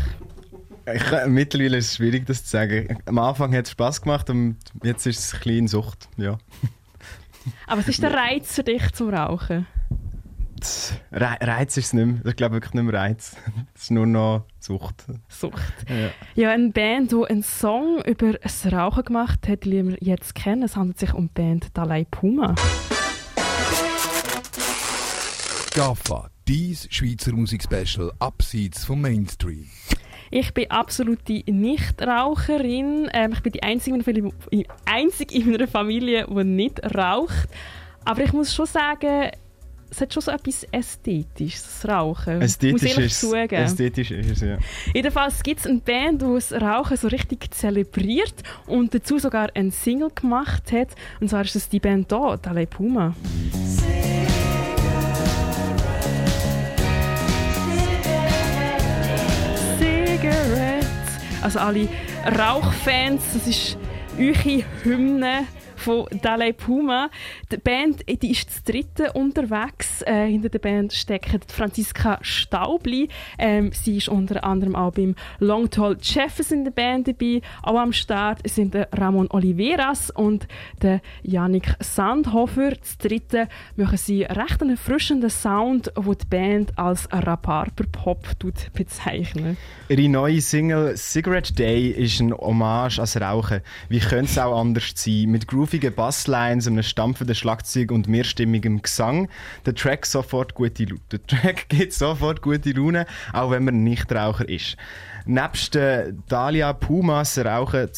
[0.95, 2.99] Ich, äh, mittlerweile ist es schwierig, das zu sagen.
[3.07, 6.09] Am Anfang hat es Spass gemacht und jetzt ist es ein bisschen Sucht.
[6.16, 6.38] Ja.
[7.66, 9.66] Aber was ist der Reiz für dich zum Rauchen?
[11.12, 12.26] Re Reiz ist es nicht mehr.
[12.26, 13.36] Ich glaube wirklich nicht mehr Reiz.
[13.74, 15.05] Es ist nur noch Sucht.
[15.28, 15.62] Sucht.
[15.88, 16.11] Ja.
[16.34, 20.62] Ja, eine Band, die einen Song über das Rauchen gemacht hat, die wir jetzt kennen.
[20.62, 22.55] Es handelt sich um die Band Dalai Puma.
[25.74, 29.66] GAFA, dies Schweizer Musikspecial abseits vom Mainstream.
[30.31, 33.09] Ich bin absolute Nichtraucherin.
[33.12, 37.49] Ähm, ich bin die Einzige in, meiner Familie, einzige in meiner Familie, die nicht raucht.
[38.05, 39.31] Aber ich muss schon sagen,
[39.91, 42.41] es hat schon so etwas Ästhetisches, das Rauchen.
[42.41, 43.64] Ästhetisch muss ich zugeben.
[43.64, 44.59] ästhetisch ist es, ja.
[44.95, 48.35] Jedenfalls gibt es eine Band, die das Rauchen so richtig zelebriert
[48.66, 50.89] und dazu sogar einen Single gemacht hat.
[51.20, 53.14] Und zwar ist das die Band hier, Dalai Puma.
[60.21, 60.87] Cigarettes.
[61.43, 61.89] Also alle
[62.39, 63.79] Rauchfans, das ist
[64.18, 65.47] eure Hymne
[65.81, 67.11] von Dalai Puma.
[67.51, 70.03] Die Band die ist das dritte unterwegs.
[70.03, 73.09] Äh, hinter der Band steckt Franziska Staubli.
[73.39, 77.41] Ähm, sie ist unter anderem auch beim Long Tall Jeffers in der Band dabei.
[77.62, 80.47] Auch am Start sind der Ramon Oliveras und
[80.83, 82.70] der Yannick Sandhofer.
[82.72, 88.26] Das dritte machen sie recht einen erfrischenden Sound, wo die Band als Raparper-Pop
[88.74, 89.57] bezeichnet.
[89.89, 93.61] Ihre neue Single Cigarette Day ist ein Hommage ans Rauchen.
[93.89, 95.26] Wie könnte es auch anders sein?
[95.31, 99.29] Mit groovigen Basslines, einem stampfenden Schlagzeug und mehrstimmigem Gesang.
[99.66, 101.01] Der Track sofort gute Laune.
[101.12, 104.77] Der Track gibt sofort gute Laune, auch wenn man nicht Raucher ist.
[105.27, 107.89] Nebst äh, Dalia Pumas Rauchen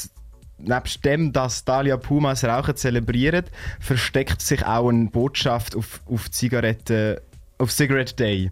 [0.58, 3.50] Nebst dem, dass Dalia Pumas Rauchen zelebriert,
[3.80, 7.16] versteckt sich auch eine Botschaft auf, auf Zigaretten,
[7.58, 8.50] auf Cigarette Day.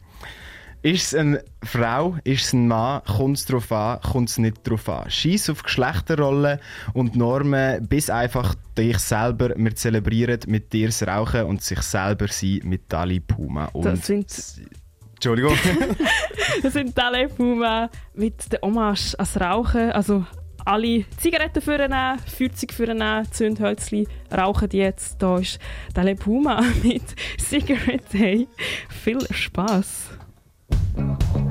[0.83, 4.67] Ist es eine Frau, ist es ein Mann, kommt es darauf an, kommt es nicht
[4.67, 5.11] darauf an.
[5.11, 6.59] Scheiß auf Geschlechterrollen
[6.95, 9.53] und Normen, bis einfach dich selber.
[9.57, 13.67] Wir zelebrieren mit dir das Rauchen und sich selber sein mit Dali Puma.
[13.75, 14.35] Und Das sind,
[15.17, 15.55] Entschuldigung.
[16.63, 19.93] das sind Dalai Puma mit der Hommage ans Rauchen.
[19.93, 20.25] Also
[20.65, 25.21] alle Zigaretten vornehmen, Feuerzeug vornehmen, Zündhölzchen, rauchen die jetzt.
[25.21, 25.59] Da ist
[25.93, 27.03] Dalai Puma mit
[27.39, 28.49] Cigarette Day.
[28.89, 30.20] Viel Spaß.
[30.71, 31.50] Thank you.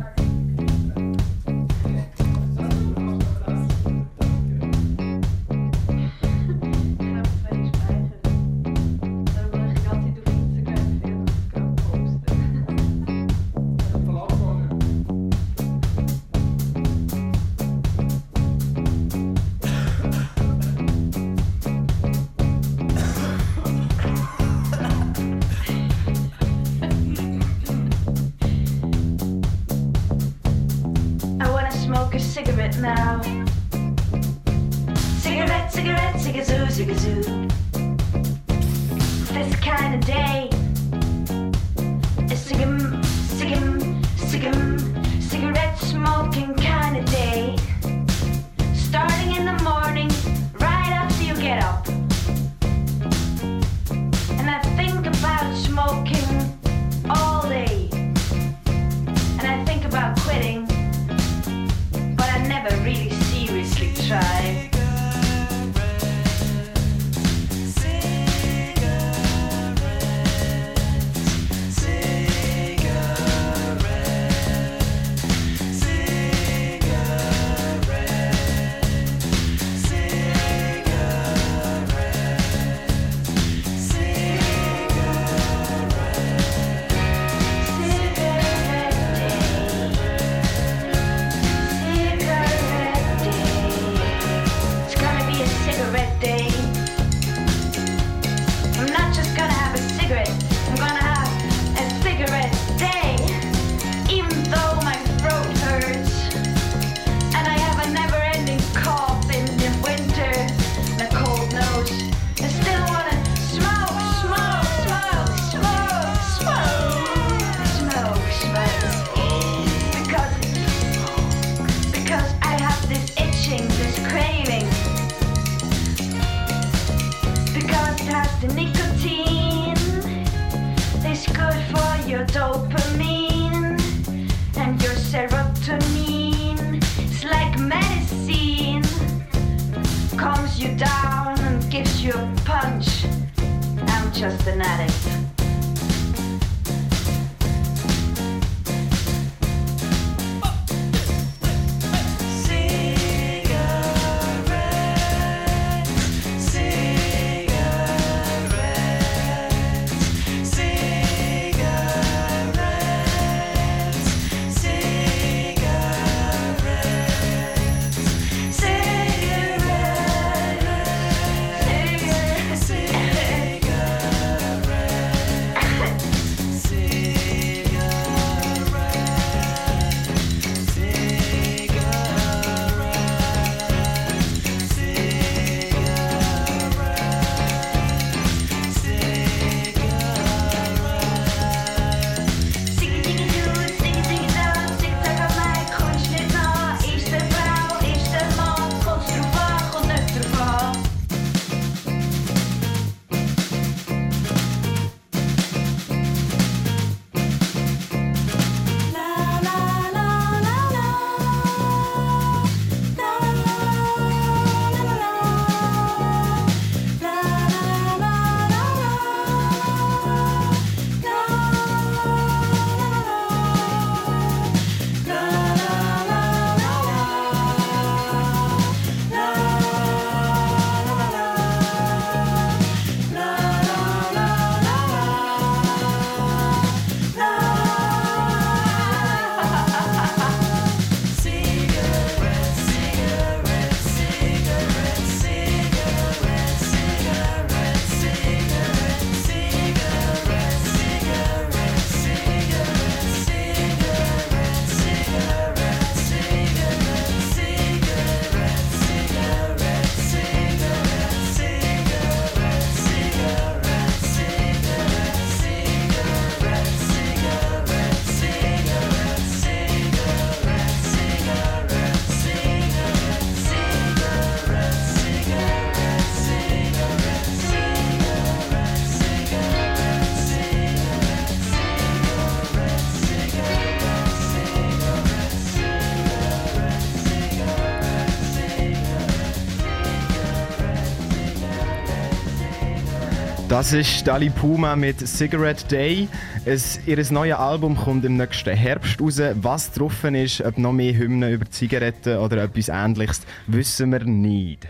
[293.60, 296.08] Das ist Dali Puma mit Cigarette Day.
[296.46, 299.20] Es, ihr neues Album kommt im nächsten Herbst raus.
[299.42, 304.66] Was drauf ist, ob noch mehr Hymnen über Zigaretten oder etwas ähnliches, wissen wir nicht.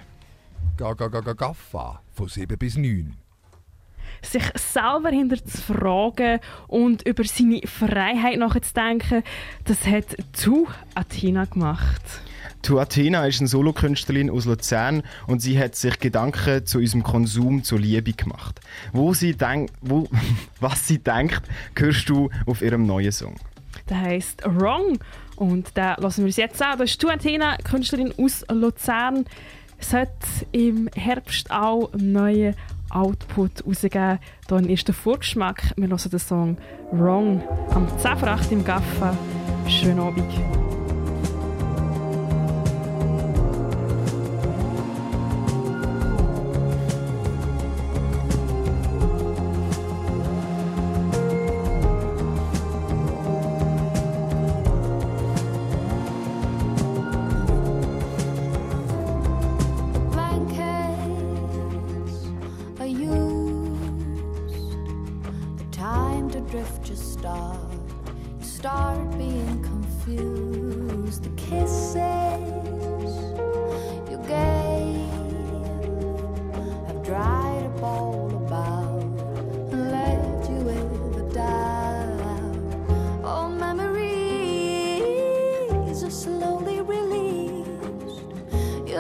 [0.76, 3.14] Ga, ga, ga, ga, Gaffa von 7 bis 9.
[4.24, 9.22] sich selber hinter zu fragen und über seine Freiheit nachzudenken,
[9.66, 12.02] das hat zu Athena gemacht.
[12.62, 17.64] Tu Athena ist eine Solokünstlerin aus Luzern und sie hat sich Gedanken zu unserem Konsum
[17.64, 18.60] zur Liebe gemacht.
[18.92, 20.08] Wo sie denk, wo,
[20.60, 21.42] was sie denkt,
[21.76, 23.36] hörst du auf ihrem neuen Song.
[23.90, 25.00] Der heißt Wrong
[25.36, 26.78] und den lassen wir uns jetzt an.
[26.78, 29.26] Das ist Tu Athena, Künstlerin aus Luzern.
[29.80, 30.10] Es hat
[30.52, 32.56] im Herbst auch einen neuen
[32.90, 34.20] Output rausgegeben.
[34.48, 35.74] Hier ein erster Vorgeschmack.
[35.78, 36.58] Wir hören den Song
[36.92, 37.42] Wrong
[37.72, 39.18] am 10 vor 8 im Gaffa.
[39.68, 40.79] Schönen Abend.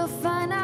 [0.09, 0.58] Find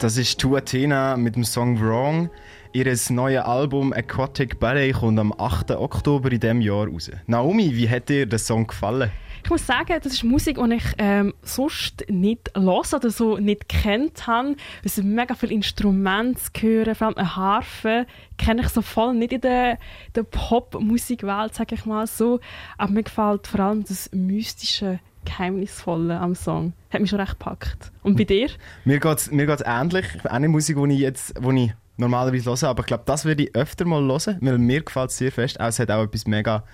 [0.00, 2.30] Das ist Tu Athena mit dem Song Wrong.
[2.72, 5.72] Ihr neues Album Aquatic Ballet kommt am 8.
[5.72, 7.10] Oktober in diesem Jahr raus.
[7.26, 9.10] Naomi, wie hat dir der Song gefallen?
[9.44, 13.68] Ich muss sagen, das ist Musik, die ich ähm, sonst nicht höre oder so nicht
[13.68, 14.56] kennt habe.
[14.82, 18.06] Es sind mega viele Instrumente zu hören, vor allem eine Harfe
[18.38, 19.78] kenne ich so voll nicht in der,
[20.14, 22.40] der Pop-Musikwelt, sage ich mal so.
[22.78, 26.72] Aber mir gefällt vor allem das mystische, geheimnisvolle am Song.
[26.90, 27.92] Hat mich schon recht gepackt.
[28.02, 28.48] Und bei dir?
[28.84, 30.06] Mir geht es mir geht's ähnlich.
[30.24, 33.54] Eine Musik, die ich jetzt die ich normalerweise höre, aber ich glaube, das würde ich
[33.54, 35.60] öfter mal hören, weil mir gefällt es sehr fest.
[35.60, 36.64] Auch, es hat auch etwas mega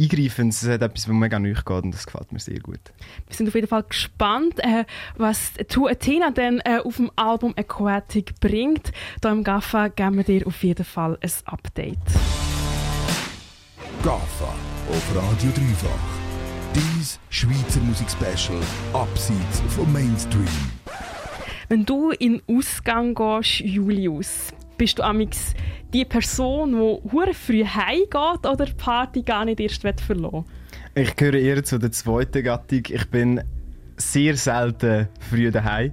[0.00, 2.80] Eingreifendes, es hat etwas, was mega neu geht und das gefällt mir sehr gut.
[3.26, 4.84] Wir sind auf jeden Fall gespannt, äh,
[5.16, 8.92] was To Athena dann äh, auf dem Album Aquatic bringt.
[9.20, 11.98] Hier im GAFA geben wir dir auf jeden Fall ein Update.
[14.02, 14.54] GAFA
[14.90, 16.23] auf Radio Dreifach.
[16.74, 18.58] Dies Schweizer Musikspecial
[18.92, 20.44] abseits vom Mainstream.
[21.68, 25.54] Wenn du in den Ausgang gehst, Julius, bist du amix
[25.92, 30.46] die Person, die hure früh heimgeht oder die Party gar nicht erst verlassen
[30.96, 32.82] Ich gehöre eher zu der zweiten Gattung.
[32.88, 33.44] Ich bin
[33.96, 35.92] sehr selten früh daheim.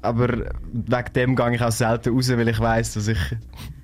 [0.00, 3.18] Aber wegen dem gehe ich auch selten raus, weil ich weiß, dass ich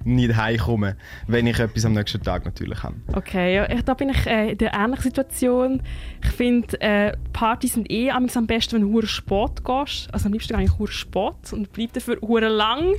[0.04, 0.96] nicht heimkomme,
[1.26, 2.96] wenn ich etwas am nächsten Tag natürlich habe.
[3.14, 5.82] Okay, ja, da bin ich äh, in der ähnlichen Situation.
[6.22, 10.08] Ich finde, äh, Partys sind eh am besten, wenn du hure spät gehst.
[10.12, 12.94] Also am liebsten eigentlich hure spät und bleib dafür hure lang.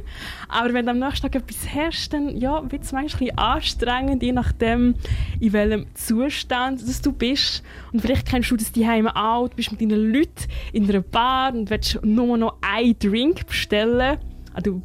[0.48, 4.24] Aber wenn du am nächsten Tag etwas hast, dann ja, wird es manchmal ein anstrengend,
[4.24, 4.96] je nachdem,
[5.40, 7.64] in welchem Zustand dass du bist.
[7.92, 11.54] Und vielleicht kennst du das daheim auch, du bist mit deinen Leuten in einer Bar
[11.54, 14.18] und willst nur noch einen Drink bestellen.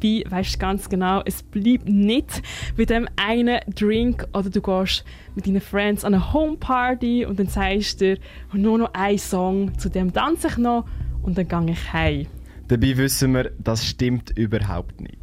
[0.01, 2.41] Wie weißt ganz genau, es bleibt nicht
[2.77, 5.03] bei dem einen Drink oder du gehst
[5.35, 8.21] mit deinen Friends an eine Homeparty und dann sagst du dir
[8.53, 10.85] nur noch einen Song, zu dem tanze ich noch
[11.21, 12.27] und dann gehe ich heim.
[12.67, 15.17] Dabei wissen wir, das stimmt überhaupt nicht.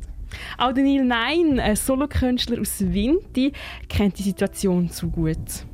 [0.59, 3.53] Auch Neil Nein, ein Solokünstler aus Winti,
[3.89, 5.67] kennt die Situation zu gut.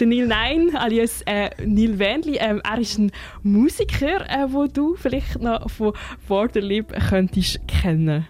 [0.00, 3.12] Der Neil Nein, alias äh, Neil Wendli, ähm, er ist ein
[3.44, 5.92] Musiker, äh, wo du vielleicht noch von
[6.26, 8.26] Borderlip könntest kennen.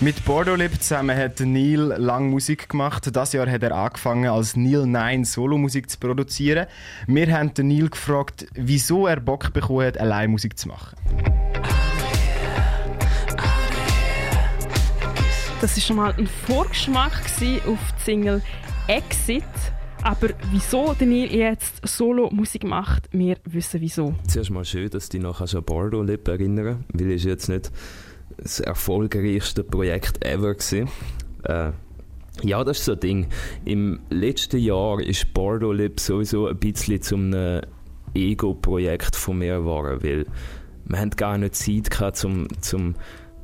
[0.00, 3.08] Mit Bordolip zusammen hat Neil lang Musik gemacht.
[3.16, 6.66] Das Jahr hat er angefangen, als Neil 9 Solomusik zu produzieren.
[7.06, 10.96] Wir haben Neil gefragt, wieso er Bock bekommen hat, allein Musik zu machen.
[15.60, 18.42] Das war schon mal ein Vorgeschmack auf die Single
[18.86, 19.42] Exit.
[20.04, 24.14] Aber wieso Neil jetzt Solo-Musik macht, wir wissen wieso.
[24.28, 27.72] Zuerst mal schön, dass die noch an Bardo Lip erinnern, weil es jetzt nicht
[28.36, 30.88] das erfolgreichste Projekt ever gewesen.
[31.42, 31.72] Äh,
[32.44, 33.26] ja, das ist so ein Ding.
[33.64, 37.34] Im letzten Jahr ist Bardo Lip sowieso ein bisschen zum
[38.14, 40.26] Ego-Projekt von mir geworden, weil
[40.84, 42.94] wir gar nicht Zeit zum, zum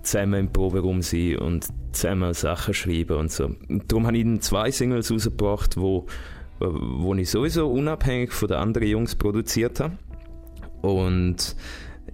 [0.04, 3.50] zusammen im Proberaum sein und zusammen Sachen schreiben und so.
[3.88, 6.06] Darum habe ich dann zwei Singles rausgebracht, wo,
[6.60, 9.98] wo ich sowieso unabhängig von den anderen Jungs produziert habe.
[10.82, 11.56] Und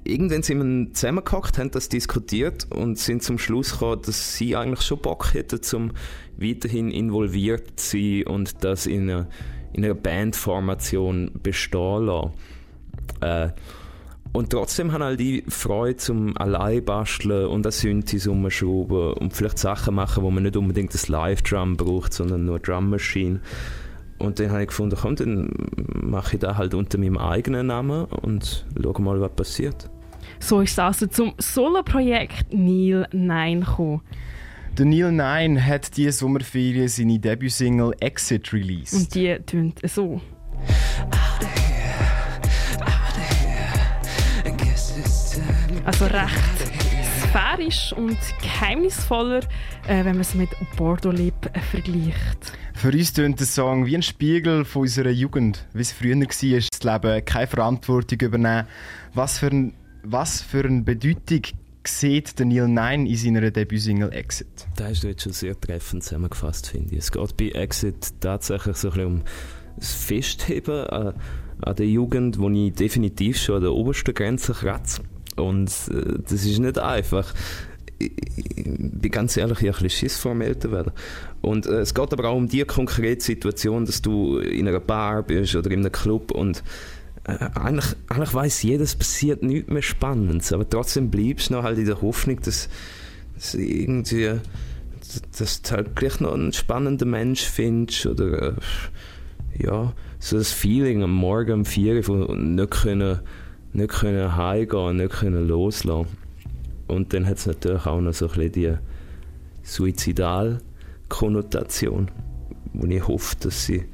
[0.04, 4.82] irgendwann sind wir zusammengehockt, haben das diskutiert und sind zum Schluss gekommen, dass sie eigentlich
[4.82, 5.92] schon Bock hätten, zum
[6.36, 9.28] weiterhin involviert zu sein und das in einer,
[9.72, 12.32] in einer Bandformation bestehen lassen.
[13.20, 13.48] Äh,
[14.32, 19.58] und trotzdem haben all die Freude zum allein basteln und an Synthes umschrauben und vielleicht
[19.58, 23.40] Sachen machen, wo man nicht unbedingt das Live-Drum braucht, sondern nur Drum Machine.
[24.18, 25.50] Und dann habe ich gefunden, komm, dann
[25.94, 29.90] mache ich das halt unter meinem eigenen Namen und schau mal, was passiert.
[30.38, 34.02] So ist es also zum Solo-Projekt Neil 9 gekommen.
[34.78, 38.94] Der Neil 9 hat diese Sommerferien seine Debütsingle Exit released.
[38.94, 40.20] Und die tönt so.
[45.84, 46.80] Also recht
[47.30, 49.40] sphärisch und geheimnisvoller,
[49.86, 52.52] äh, wenn man es mit Bordeaux Lip äh, vergleicht.
[52.74, 56.26] Für uns tönt der Song wie ein Spiegel von unserer Jugend, wie es früher war,
[56.26, 58.66] das Leben keine Verantwortung übernehmen.
[59.14, 61.42] Was für, ein, was für eine Bedeutung
[61.86, 64.66] sieht der Neil 9 in seiner Debütsingle Exit?
[64.76, 66.98] Da hast du jetzt schon sehr treffend zusammengefasst, finde ich.
[66.98, 69.22] Es geht bei Exit tatsächlich so ein bisschen um
[69.76, 71.14] das Festheben an,
[71.62, 75.02] an der Jugend, wo ich definitiv schon an der obersten Grenze kratze.
[75.40, 77.34] Und äh, das ist nicht einfach.
[77.98, 78.12] Ich,
[78.54, 80.92] bin ganz ehrlich, ich habe ein bisschen Schiss vor dem Älterwerden.
[81.42, 85.22] Und äh, es geht aber auch um die konkrete Situation, dass du in einer Bar
[85.22, 86.62] bist oder in einem Club und
[87.24, 91.62] äh, eigentlich, eigentlich weiss jeder, es passiert nichts mehr Spannendes, aber trotzdem bleibst du noch
[91.62, 92.68] halt in der Hoffnung, dass,
[93.34, 94.40] dass irgendwie
[95.38, 98.52] dass du halt gleich noch einen spannenden Mensch findest oder äh,
[99.58, 103.20] ja, so das Feeling am Morgen um 4 Uhr nicht können
[103.72, 106.08] nicht können heimgehen, nicht können loslassen.
[106.88, 108.74] Und dann hat es natürlich auch noch so ein bisschen die
[109.62, 112.10] Suizidal-Konnotation,
[112.72, 113.84] wo ich hoffe, dass, sie,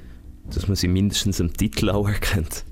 [0.50, 2.64] dass man sie mindestens am Titel auch erkennt.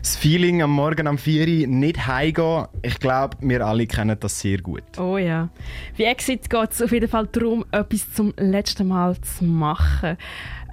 [0.00, 4.40] Das Feeling am Morgen am 4 Uhr nicht heimgehen, ich glaube, wir alle kennen das
[4.40, 4.82] sehr gut.
[4.98, 5.48] Oh ja.
[5.96, 10.18] Wie Exit geht es auf jeden Fall darum, etwas zum letzten Mal zu machen.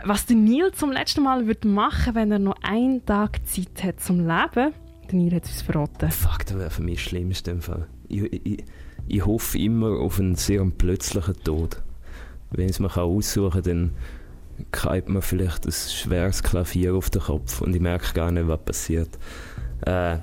[0.03, 3.99] Was der Neil zum letzten Mal wird machen, wenn er noch einen Tag Zeit hat
[3.99, 4.73] zum Leben,
[5.11, 6.11] der Neil hat es verraten.
[6.11, 7.87] Fuck, das wäre für mich das Schlimmste im Fall.
[8.07, 8.63] Ich, ich,
[9.07, 11.81] ich hoffe immer auf einen sehr plötzlichen Tod.
[12.51, 13.91] Wenn es man kann aussuchen kann, dann
[14.71, 18.59] kreibt man vielleicht ein schweres Klavier auf den Kopf und ich merke gar nicht, was
[18.61, 19.09] passiert.
[19.85, 20.17] Äh,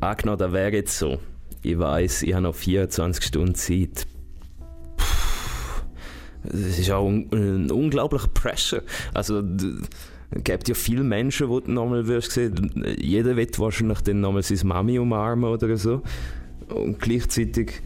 [0.00, 1.18] angenommen, das wäre jetzt so.
[1.62, 4.06] Ich weiß, ich habe noch 24 Stunden Zeit.
[6.44, 8.82] Es ist auch un ein unglaublicher Pressure.
[9.14, 9.42] Also,
[10.44, 12.70] gibt ja viele Menschen, die nochmal wirst sehen.
[12.98, 16.02] Jeder wird wahrscheinlich dann nochmal seine Mami umarmen oder so.
[16.68, 17.82] Und gleichzeitig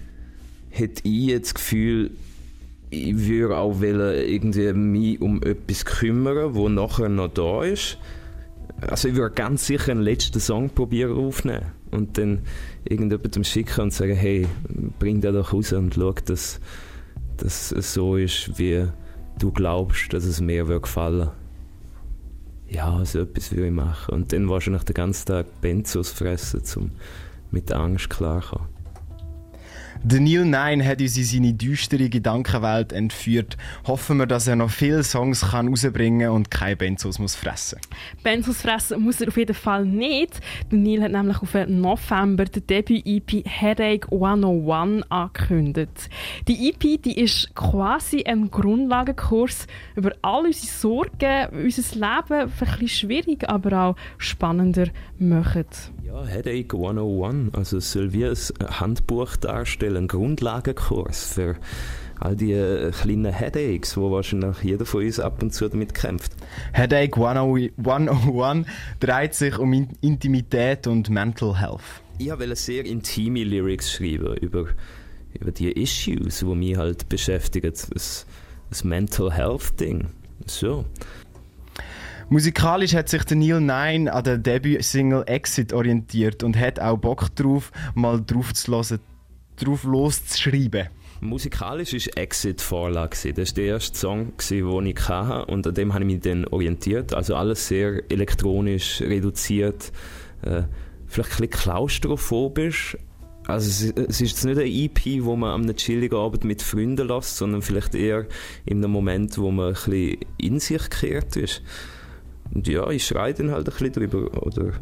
[0.71, 2.11] hätte ich jetzt das Gefühl,
[2.91, 7.99] ich würde auch wollen, irgendwie mich um etwas kümmern, wo nachher noch da ist.
[8.81, 12.41] Also ich würde ganz sicher einen letzten Song probieren aufnehmen und dann
[12.85, 14.47] irgendjemandem schicken und sagen, hey,
[14.99, 16.61] bring den doch raus und schau, dass,
[17.39, 18.87] dass es so ist, wie
[19.39, 21.31] du glaubst, dass es mir würde gefallen
[22.69, 24.15] Ja, so etwas würde ich machen.
[24.15, 26.91] Und dann wahrscheinlich den ganzen Tag Benzos fressen, um
[27.51, 28.76] mit der Angst klarzukommen.
[30.03, 33.57] Der Neil 9 hat uns in seine düstere Gedankenwelt entführt.
[33.87, 37.81] Hoffen wir, dass er noch viele Songs kann rausbringen und keine Benzos muss fressen.
[38.23, 40.41] Benzos fressen muss er auf jeden Fall nicht.
[40.71, 46.11] Der Neil hat nämlich auf den November die Debüt-EP Headache 101 angekündigt.
[46.47, 49.67] Die EP die ist quasi ein Grundlagenkurs
[49.97, 54.87] über all unsere Sorgen, unser Leben ein bisschen schwierig, aber auch spannender
[55.19, 55.67] machen.
[56.17, 57.53] Ja, Headache 101.
[57.53, 58.37] Also wie ein
[58.81, 61.57] Handbuch darstellen, Grundlagenkurs für
[62.19, 66.33] all die äh, kleinen Headaches, wo wahrscheinlich jeder von uns ab und zu damit kämpft.
[66.73, 68.67] Headache 101
[68.99, 71.83] dreht sich um In Intimität und Mental Health.
[72.19, 74.69] Ich wollte sehr intime Lyrics schreiben über,
[75.39, 77.73] über die Issues, die mich halt beschäftigen.
[77.93, 78.27] Das,
[78.71, 80.07] das Mental Health Ding.
[80.47, 80.87] So.
[82.29, 87.33] Musikalisch hat sich der Neil 9 an der Debüt-Single Exit orientiert und hat auch Bock
[87.37, 88.99] drauf, mal drauf zu hören,
[89.55, 90.89] drauf loszuschreiben.
[91.21, 93.33] musikalisch ist Exit Vorlage.
[93.33, 96.47] Das war der erste Song, den ich hatte und an dem habe ich mich dann
[96.47, 97.15] orientiert.
[97.15, 99.93] Also alles sehr elektronisch reduziert,
[100.43, 100.63] äh,
[101.07, 102.99] vielleicht ein bisschen klaustrophobisch.
[103.47, 107.37] Also es, ist jetzt nicht eine EP, wo man am chilligen Abend mit Freunden lässt,
[107.37, 108.27] sondern vielleicht eher
[108.65, 111.63] in einem Moment, wo man ein bisschen in sich gekehrt ist.
[112.53, 114.43] Und ja, ich schreie dann halt ein bisschen drüber.
[114.43, 114.73] Oder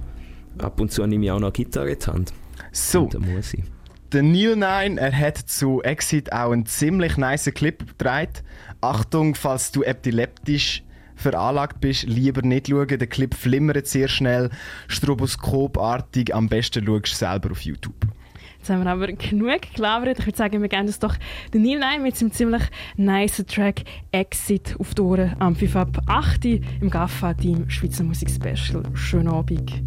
[0.58, 2.32] ab und zu nehme ich auch noch eine Gitarre in die Hand.
[2.72, 3.02] So.
[3.02, 3.64] Und dann muss ich.
[4.12, 8.44] Der Neil Nine, er hat zu Exit auch einen ziemlich nice Clip gedreht.
[8.80, 10.84] Achtung, falls du epileptisch
[11.16, 12.86] veranlagt bist, lieber nicht schauen.
[12.86, 14.50] Der Clip flimmert sehr schnell,
[14.88, 16.34] stroboskopartig.
[16.34, 18.06] Am besten schaust du selber auf YouTube.
[18.64, 20.20] Jetzt haben wir aber genug gelabert.
[20.20, 21.16] Ich würde sagen, wir geben uns doch
[21.52, 22.62] den Neil Nine mit seinem ziemlich
[22.96, 28.04] nice Track Exit auf die Ohren am 5 ab 8 Uhr im GAFA Team Schweizer
[28.04, 28.82] Musik Special.
[28.94, 29.82] Schönen Abend.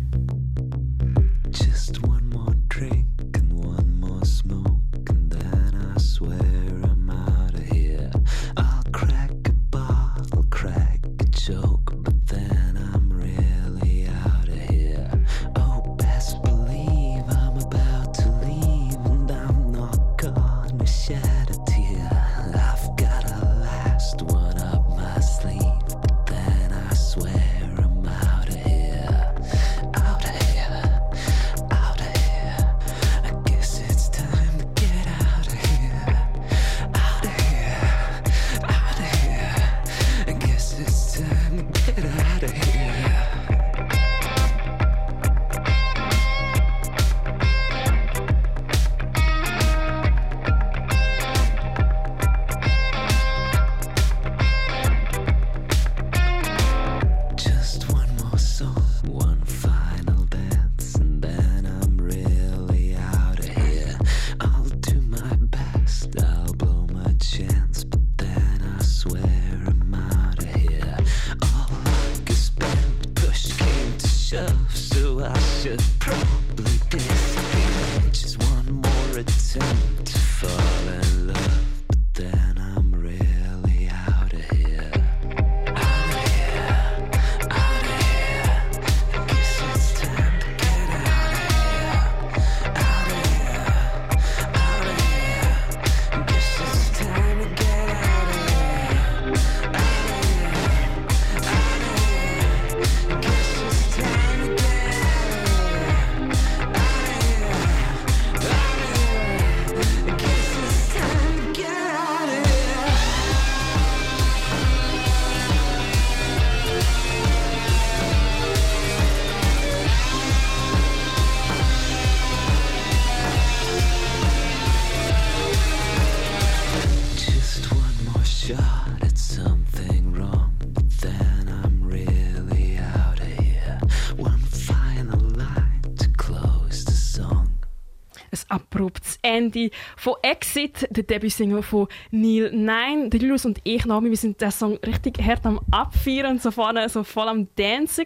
[139.48, 139.72] Ende
[140.08, 143.10] von Exit, der Debütsingle von Neil Nine.
[143.10, 146.88] Der Julius und ich, Naomi, wir sind den Song richtig hart am Abfeiern, so vorne,
[146.88, 148.06] so voll am Dancen.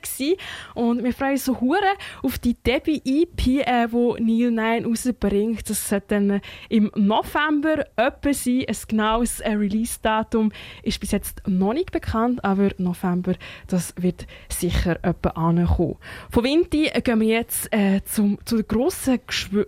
[0.73, 1.93] Und wir freuen uns so hure
[2.23, 5.69] auf die Debüt-EP, äh, wo Neil Nine rausbringt.
[5.69, 8.65] Das sollte dann äh, im November etwa sein.
[8.67, 13.35] Ein genaues äh, Release-Datum ist bis jetzt noch nicht bekannt, aber November,
[13.67, 15.97] das wird sicher etwa ankommen.
[16.31, 19.19] Von Vinti äh, gehen wir jetzt äh, zum, zu der grossen,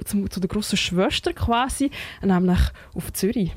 [0.03, 1.91] zum, zu der grossen Schwester quasi,
[2.25, 2.59] nämlich
[2.93, 3.51] auf Zürich.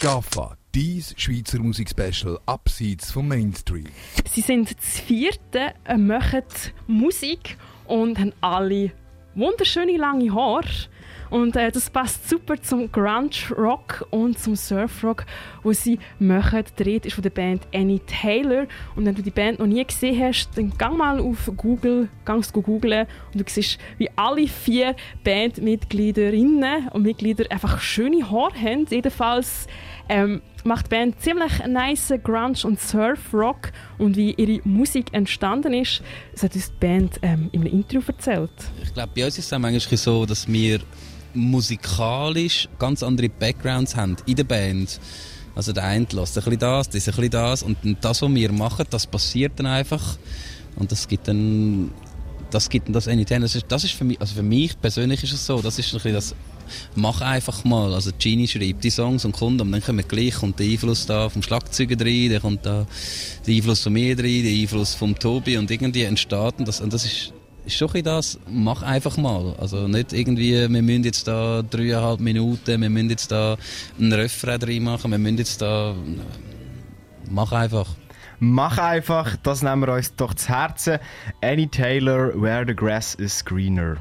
[0.00, 3.84] GAFA, dies Schweizer Musikspecial abseits vom Mainstream.
[4.30, 6.44] Sie sind das vierte, äh, machen
[6.86, 8.92] Musik und haben alle
[9.34, 10.64] wunderschöne lange Haare.
[11.30, 15.24] Und äh, das passt super zum Grunge Rock und zum Surf Rock,
[15.62, 16.64] wo sie machen.
[16.78, 18.66] Der Rede ist von der Band Annie Taylor.
[18.96, 22.52] Und wenn du die Band noch nie gesehen hast, dann gang mal auf Google, gangst
[22.52, 28.86] googlen und du siehst, wie alle vier Bandmitgliederinnen und Mitglieder einfach schöne Haare haben.
[28.90, 29.68] Jedenfalls
[30.08, 35.72] ähm, macht die Band ziemlich nice Grunge und Surf Rock und wie ihre Musik entstanden
[35.74, 36.02] ist,
[36.32, 38.50] das hat uns die Band ähm, in einem Interview erzählt.
[38.82, 40.80] Ich glaube, bei uns ist es auch manchmal so, dass wir
[41.34, 45.00] musikalisch ganz andere Backgrounds haben in der Band.
[45.54, 48.52] Also der eine lässt ein bisschen das, das ein bisschen das und das, was wir
[48.52, 50.16] machen, das passiert dann einfach
[50.76, 51.90] und das gibt dann
[52.50, 53.40] das gibt dann das Anytime.
[53.40, 55.92] Das ist, das ist für mich, also für mich persönlich ist es so, das ist
[55.92, 56.34] ein bisschen das
[56.94, 57.94] mach einfach mal.
[57.94, 61.28] Also Genie schreibt die Songs und kommt und dann kommt gleich kommt der Einfluss da
[61.28, 62.86] vom Schlagzeuger rein, dann kommt da
[63.46, 66.92] der Einfluss von mir rein, der Einfluss vom Tobi und irgendwie entsteht und das, und
[66.92, 67.32] das ist,
[67.70, 69.54] ist schon ein das, mach einfach mal.
[69.58, 73.56] Also nicht irgendwie, wir müssen jetzt da dreieinhalb Minuten, wir müssen jetzt da
[73.98, 75.94] einen Refrain reinmachen, wir müssen jetzt da...
[77.30, 77.86] Mach einfach.
[78.40, 80.98] Mach einfach, das nehmen wir uns doch zu Herzen.
[81.42, 83.98] Annie Taylor, Where the Grass is Greener.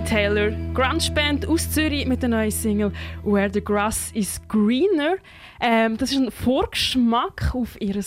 [0.00, 5.16] Annie Taylor, Grunge-Band aus Zürich mit der neuen Single «Where the Grass is Greener».
[5.60, 8.00] Ähm, das ist ein Vorgeschmack auf ihr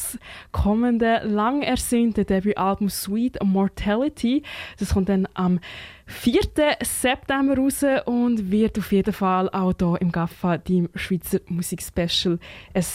[0.52, 4.41] kommende, lang ersehnte Debütalbum «Sweet Mortality».
[4.80, 5.60] Das kommt dann am
[6.07, 6.41] 4.
[6.82, 12.40] September raus und wird auf jeden Fall auch hier im GAFFA, dem Schweizer Musikspecial,
[12.74, 12.86] ein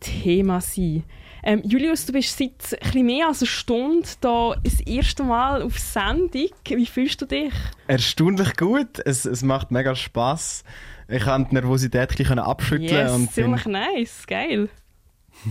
[0.00, 1.04] Thema sein.
[1.46, 5.62] Ähm, Julius, du bist seit ein bisschen mehr als einer Stunde da das erste Mal
[5.62, 6.48] auf Sendung.
[6.66, 7.52] Wie fühlst du dich?
[7.86, 8.98] Erstaunlich gut.
[9.04, 10.64] Es, es macht mega Spass.
[11.06, 12.90] Ich konnte die Nerovosität ein abschütteln.
[12.90, 14.68] Yes, und bin, ziemlich nice, geil.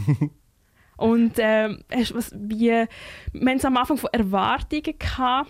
[0.98, 2.72] und ähm, hast, was, wie,
[3.32, 5.50] wir haben es am Anfang von Erwartungen gehabt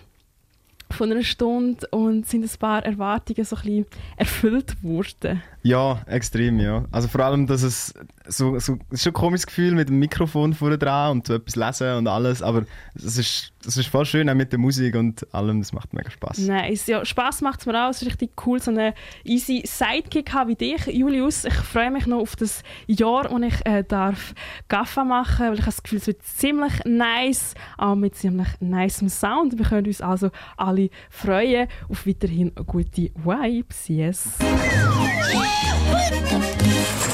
[0.96, 3.86] von einer Stunde und sind ein paar Erwartungen so ein bisschen
[4.16, 5.42] erfüllt worden.
[5.62, 6.84] Ja, extrem, ja.
[6.92, 7.92] Also vor allem, dass es
[8.28, 11.34] so, so es ist schon ein komisches Gefühl mit dem Mikrofon vorne dran und so
[11.34, 12.64] etwas lesen und alles, aber
[12.94, 16.08] es ist, es ist voll schön auch mit der Musik und allem, das macht mega
[16.08, 16.38] Spaß.
[16.38, 16.86] Nice.
[16.86, 17.90] Ja, Spass macht es mir auch.
[17.90, 18.92] Es ist richtig cool, so einen
[19.24, 21.44] easy Sidekick haben wie dich, Julius.
[21.44, 24.34] Ich freue mich noch auf das Jahr, wo ich äh, darf
[24.68, 29.08] Gaffa machen, weil ich habe das Gefühl, es wird ziemlich nice, auch mit ziemlich nicem
[29.08, 29.58] Sound.
[29.58, 33.88] Wir können uns also alle freuen auf weiterhin gute Vibes.
[33.88, 34.38] Yes.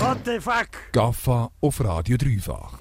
[0.01, 0.69] What the fuck?
[0.93, 2.79] Gaffa auf Radio Dreifach.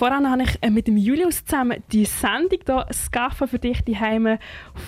[0.00, 3.98] Voran habe ich äh, mit dem Julius zusammen die Sendung hier, Skaffa für dich die
[3.98, 4.38] Heime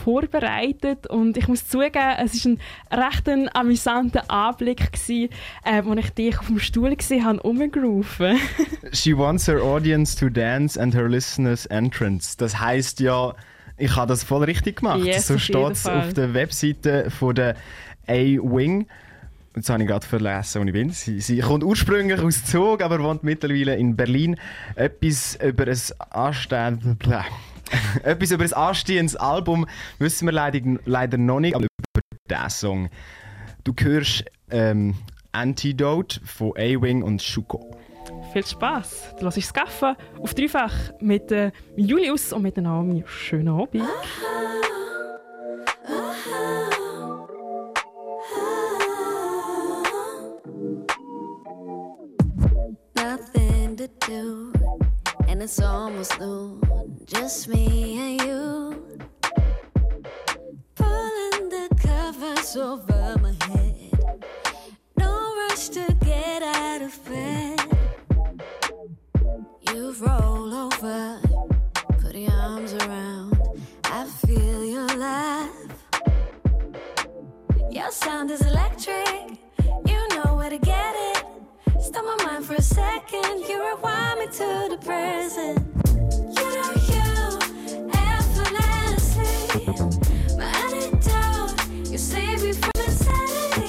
[0.05, 2.59] vorbereitet und ich muss zugeben, es ist ein
[2.91, 5.29] recht ein amüsanter Anblick gewesen,
[5.67, 8.39] äh, als ich dich auf dem Stuhl gesehen habe, rumgerufen.
[8.93, 12.39] She wants her audience to dance and her listeners entrance.
[12.39, 13.35] Das heißt ja,
[13.77, 15.05] ich habe das voll richtig gemacht.
[15.05, 17.57] Yes, so steht es auf der Webseite von der
[18.07, 18.87] A-Wing.
[19.55, 20.91] Jetzt habe ich gerade verlesen, wo ich bin.
[20.91, 24.37] Sie, sie kommt ursprünglich aus Zug, aber wohnt mittlerweile in Berlin.
[24.75, 25.79] Etwas über ein
[26.11, 26.97] anstehendes,
[28.03, 29.67] etwas über ein anstehendes Album
[29.99, 32.91] wissen wir leider, leider noch nicht, aber über diesen Song.
[33.65, 34.95] Du hörst ähm,
[35.33, 37.77] Antidote von A-Wing und Schuko.
[38.33, 39.17] Viel Spaß.
[39.19, 43.05] Du hörst Skaffa auf dreifach mit äh, Julius und mit Naomi.
[43.07, 43.85] Schönen Abend.
[46.25, 46.82] nothing to
[54.07, 54.53] do,
[55.29, 56.61] and it's almost noon.
[57.05, 58.99] Just me and you.
[60.75, 64.25] Pulling the covers over my head.
[64.97, 67.61] No rush to get out of bed.
[69.69, 71.21] You roll over,
[72.01, 73.41] put your arms around.
[73.85, 75.51] I feel your laugh.
[77.71, 79.39] Your sound is electric.
[79.87, 81.02] You know where to get it.
[81.93, 83.41] Stop my mind for a second.
[83.47, 85.59] You rewind me to the present.
[86.37, 87.05] You know you
[87.93, 89.67] effortlessly.
[90.39, 91.91] My antidote.
[91.91, 93.62] You save me from insanity.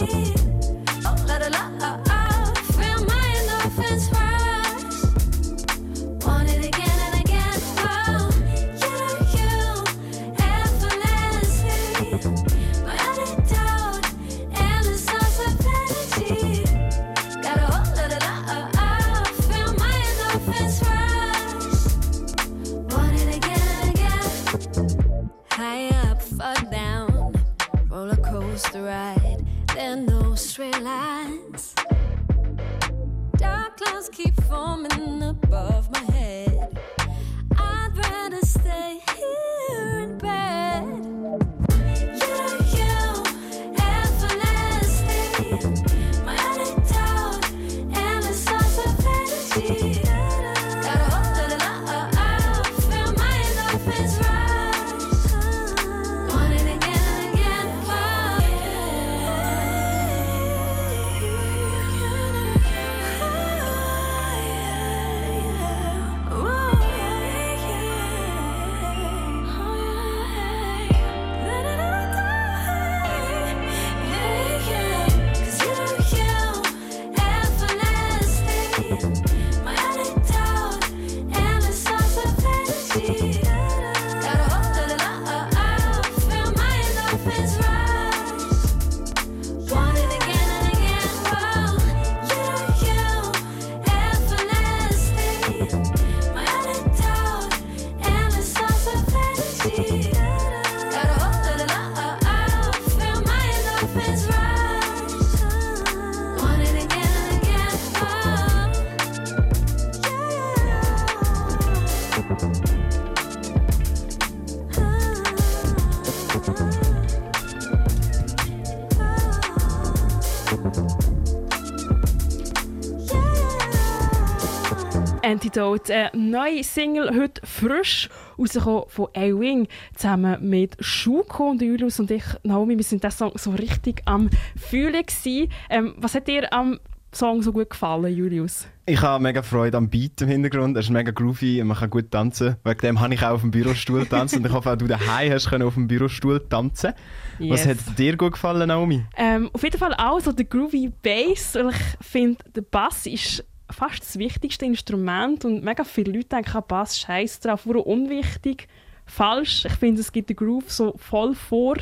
[125.33, 128.07] Antidote, eine neue Single, heute frisch
[128.37, 133.31] rausgekommen von A-Wing, zusammen mit Schuko und Julius und ich, Naomi, wir sind diesen Song
[133.35, 135.49] so richtig am Fühlen gewesen.
[135.71, 136.79] Ähm, was hat dir am
[137.11, 138.67] Song so gut gefallen, Julius?
[138.85, 140.77] Ich habe mega Freude am Beat im Hintergrund.
[140.77, 142.57] Er ist mega groovy und man kann gut tanzen.
[142.63, 145.31] Wegen dem habe ich auch auf dem Bürostuhl tanzen und ich hoffe auch du daheim
[145.31, 146.93] hast können auf dem Bürostuhl tanzen.
[147.39, 147.67] Was Yes.
[147.87, 149.03] hat dir gut gefallen, Naomi?
[149.17, 153.43] Ähm, auf jeden Fall auch so der groovy Bass, weil ich finde, der Bass ist
[153.73, 158.67] fast das wichtigste Instrument und mega viele Leute denken, ah, Bass scheiß drauf, warum unwichtig.
[159.05, 159.65] falsch.
[159.65, 161.75] Ich finde, es gibt den Groove so voll vor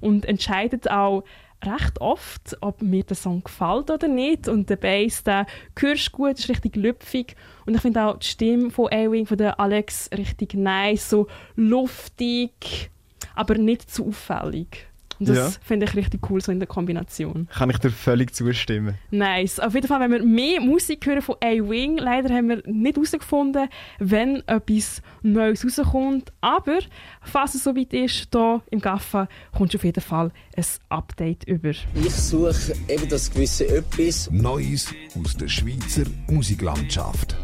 [0.00, 1.24] und entscheidet auch
[1.64, 4.48] recht oft, ob mir der Song gefällt oder nicht.
[4.48, 5.46] Und der Bass, der
[5.78, 7.34] hörst gut, ist richtig lüpfig.
[7.64, 12.90] Und ich finde auch die Stimme von A-Wing, von der Alex, richtig nice, so luftig,
[13.34, 14.85] aber nicht zu auffällig.
[15.18, 15.50] Und das Ja.
[15.64, 17.48] finde ich richtig cool, so in der Kombination.
[17.52, 18.94] Kann ich dir völlig zustimmen.
[19.10, 19.60] Nice.
[19.60, 23.68] Auf jeden Fall, wenn wir mehr Musik hören von A-Wing, leider haben wir nicht herausgefunden,
[23.98, 26.32] wenn etwas Neues rauskommt.
[26.40, 26.78] Aber
[27.22, 31.70] falls es soweit ist, hier im Gaffa, kommst du auf jeden Fall ein Update über.
[31.70, 34.30] Ich suche eben das gewisse Etwas.
[34.30, 37.36] Neues aus der Schweizer Musiklandschaft.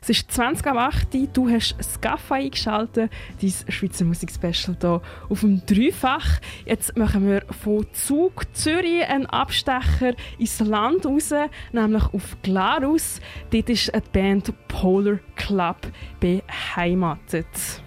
[0.00, 3.10] Es ist 20 ab 8 du hast das Gaffa eingeschaltet,
[3.40, 6.40] dein Schweizer Musikspecial hier auf dem Dreifach.
[6.64, 11.32] Jetzt machen wir von Zug Zürich einen Abstecher ins Land raus,
[11.72, 13.20] nämlich auf Glarus.
[13.50, 15.78] Dort ist die Band Polar Club
[16.20, 17.81] beheimatet.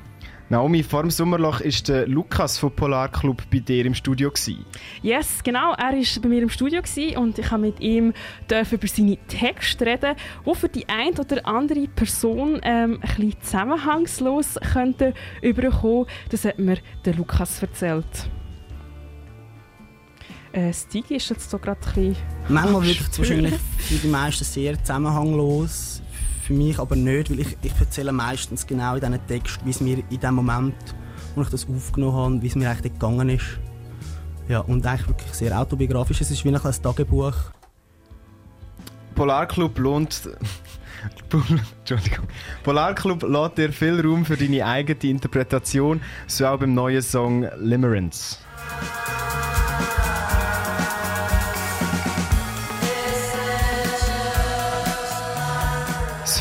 [0.55, 4.31] Naomi, vor dem Sommerloch war der Lukas von Polar Club bei dir im Studio.
[4.31, 4.65] Gewesen.
[5.01, 5.73] Yes, genau.
[5.73, 8.13] Er war bei mir im Studio gewesen und ich habe mit ihm
[8.49, 10.15] dürfen über seine Texte reden,
[10.45, 16.05] die für die eine oder andere Person ähm, ein bisschen zusammenhangslos könnten überkommen.
[16.29, 18.05] Das hat mir der Lukas erzählt.
[20.53, 22.15] Äh, Stigi ist jetzt so gerade ein bisschen...
[22.47, 26.01] Manchmal wirkt es wahrscheinlich für die meisten sehr zusammenhanglos,
[26.45, 29.81] für mich aber nicht, weil ich, ich erzähle meistens genau in diesen Text, wie es
[29.81, 30.75] mir in dem Moment,
[31.33, 33.57] wo ich das aufgenommen habe, wie es mir eigentlich gegangen ist.
[34.47, 36.21] Ja, und eigentlich wirklich sehr autobiografisch.
[36.21, 37.33] Es ist wie ein Tagebuch.
[39.15, 40.29] Polar Club lohnt.
[41.79, 42.27] Entschuldigung.
[42.63, 47.47] Polar Club lässt dir viel Raum für deine eigene Interpretation, so auch beim neuen Song
[47.57, 48.39] Limerence.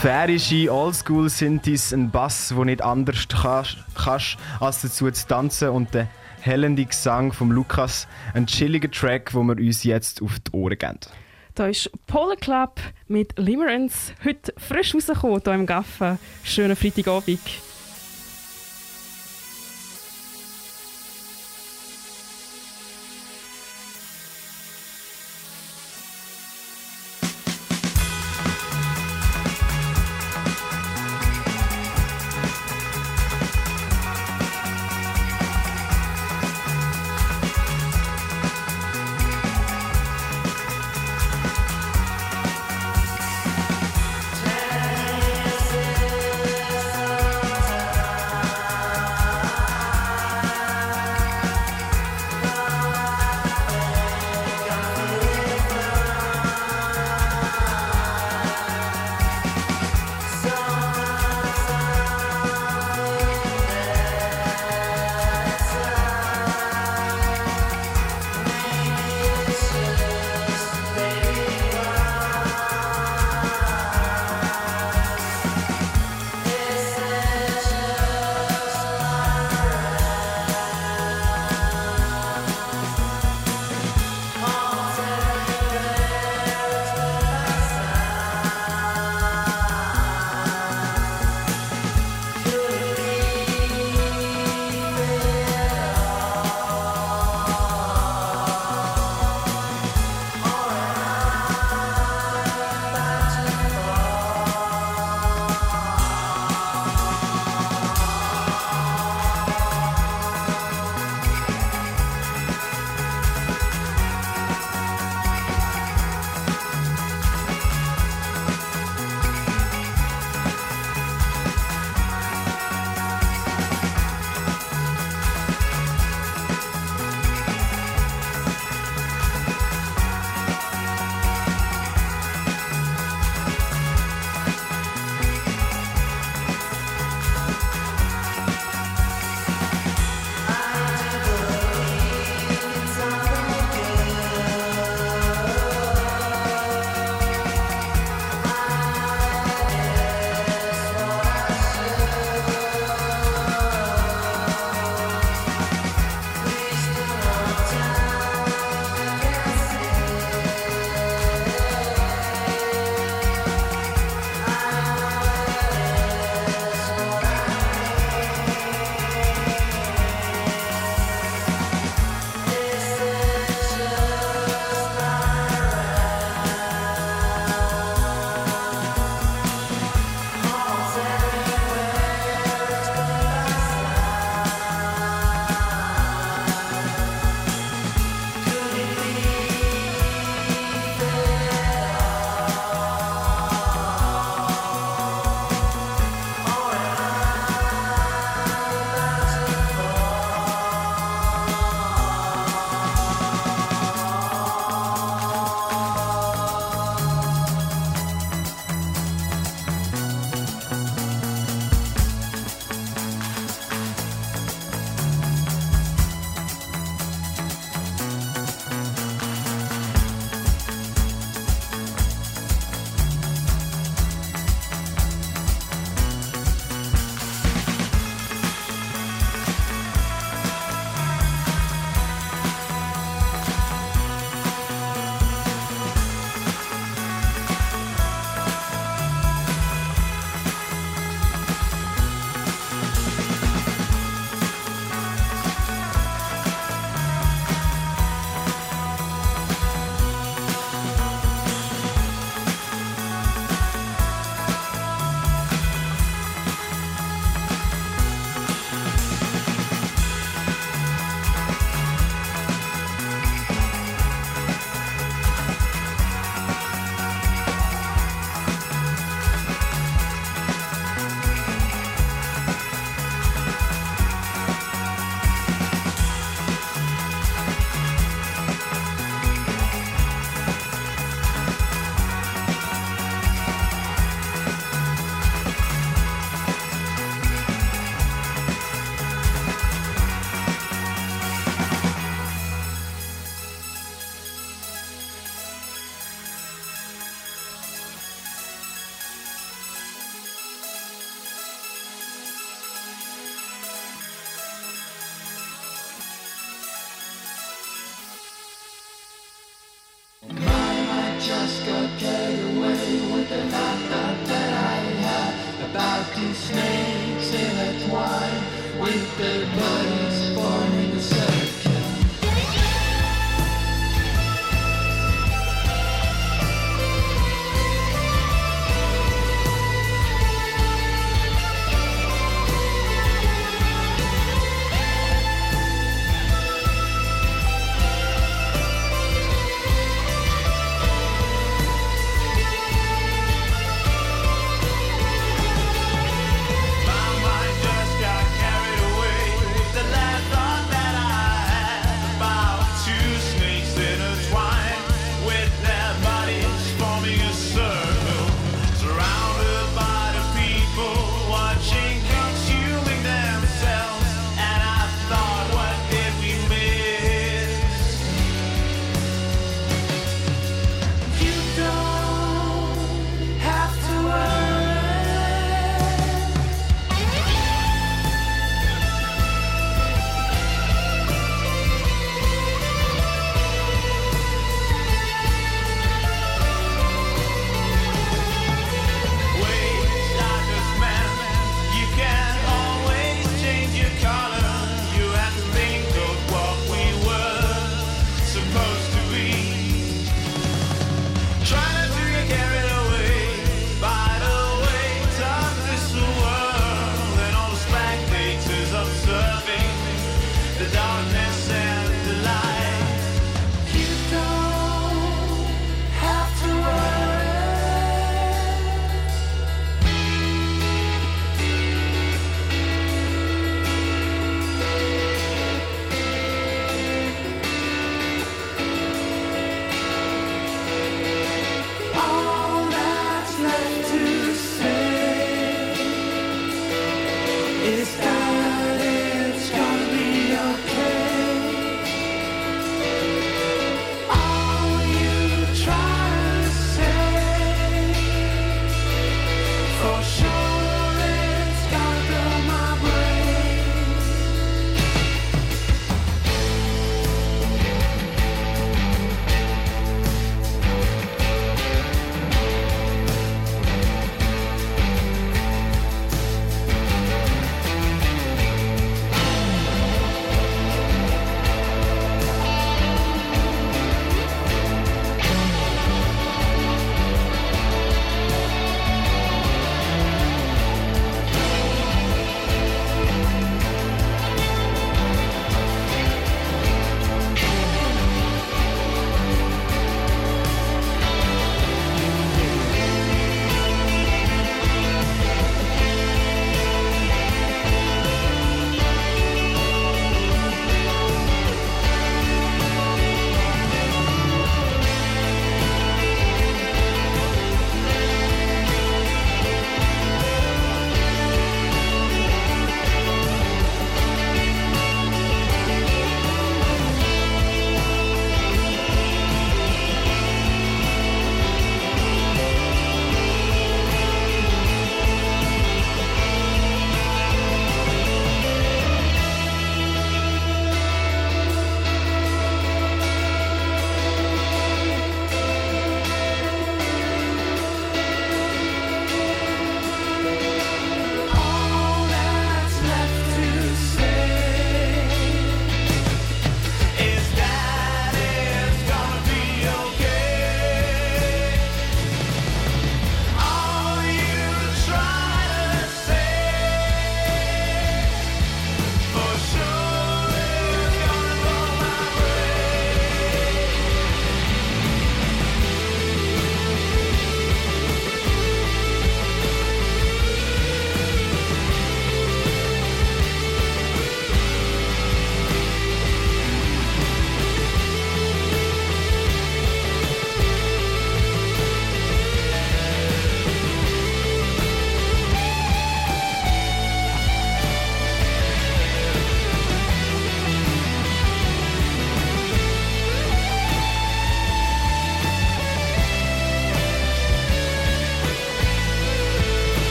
[0.00, 6.08] Sphärische Oldschool-Synthes, ein Bass, wo nicht anders kannst, als dazu zu tanzen und der
[6.40, 11.00] hellende Gesang von Lukas, ein chilliger Track, wo wir uns jetzt auf die Ohren geben.
[11.54, 16.16] Da ist Polar Club mit Limerence heute frisch rausgekommen hier im Gaffa.
[16.44, 17.38] Schönen Freitagabend.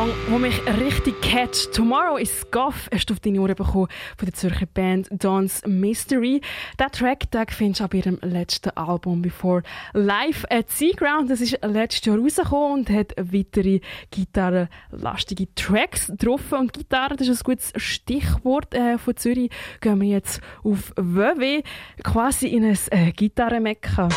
[0.00, 1.74] Song, der mich richtig catcht.
[1.74, 6.40] Tomorrow is Scuff hast du auf deine Ohren bekommen von der Zürcher Band Dawn's Mystery.
[6.78, 9.62] Der Track den findest du auf ihrem letzten Album Before
[9.92, 11.28] Live at Seaground.
[11.28, 16.50] Das ist letztes Jahr rausgekommen und hat weitere gitarrenlastige Tracks drauf.
[16.52, 19.50] Und Gitarre, das ist ein gutes Stichwort äh, von Zürich.
[19.82, 21.62] Gehen wir jetzt auf WW,
[22.02, 24.08] quasi in ein äh, Gitarrenmekka.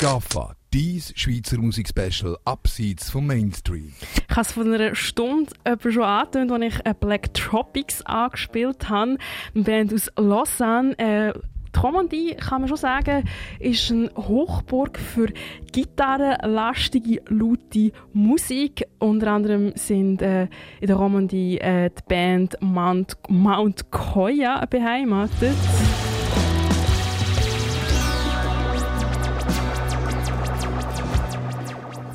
[0.00, 3.92] GAFA, dies Schweizer Musikspecial abseits vom Mainstream.
[4.14, 5.52] Ich habe es vor einer Stunde
[5.88, 9.18] schon angetönt, als ich äh, Black Tropics angespielt habe.
[9.54, 10.98] Eine Band aus Lausanne.
[10.98, 11.32] Äh,
[11.74, 13.24] die Romandie, kann man schon sagen,
[13.58, 15.28] ist eine Hochburg für
[15.72, 18.84] gitarrenlastige, laute Musik.
[18.98, 20.48] Unter anderem sind äh,
[20.80, 25.56] in der Romandie äh, die Band Mount, Mount Koya beheimatet.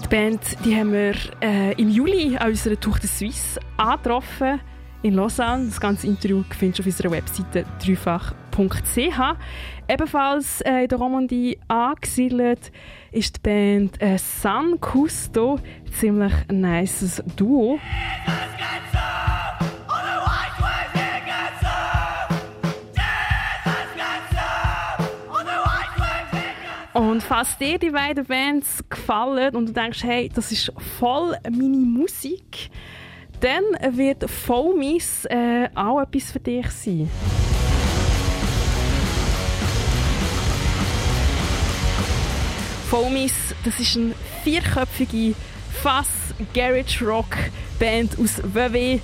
[0.09, 4.61] Die Band die haben wir äh, im Juli an unserer Tour de Suisse angetroffen
[5.03, 5.65] in Lausanne.
[5.65, 9.19] Das ganze Interview findest du auf unserer Webseite dreifach.ch.
[9.89, 12.71] Ebenfalls äh, in der Romandie angesiedelt
[13.11, 15.59] ist die Band äh, San Custo.
[15.99, 17.77] Ziemlich nices Duo.
[26.97, 31.77] Und falls dir die beiden Bands gefallen und du denkst, hey, das ist voll meine
[31.77, 32.71] Musik,
[33.39, 33.63] dann
[33.95, 37.07] wird Foamies äh, auch etwas für dich sein.
[42.89, 45.35] Foamies, das ist eine vierköpfige
[45.83, 47.37] Fass Garage Rock
[47.77, 48.99] Band aus WW.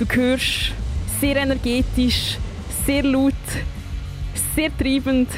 [0.00, 0.72] Du hörst
[1.20, 2.38] sehr energetisch,
[2.84, 3.34] sehr laut,
[4.56, 5.28] sehr treibend,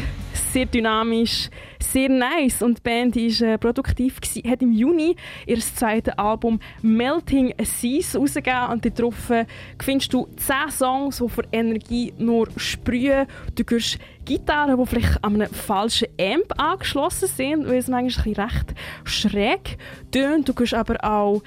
[0.52, 5.16] sehr dynamisch, sehr nice und die Band war äh, produktiv, gewesen, hat im Juni
[5.46, 9.46] ihr zweites Album Melting Seas rausgegeben und darauf äh,
[9.82, 13.26] findest du 10 Songs, die für Energie nur sprühen.
[13.54, 18.50] Du hörst Gitarren, die vielleicht an einem falschen Amp angeschlossen sind, weil es manchmal ein
[18.50, 19.78] recht schräg
[20.10, 20.48] tönt.
[20.48, 21.42] Du hörst aber auch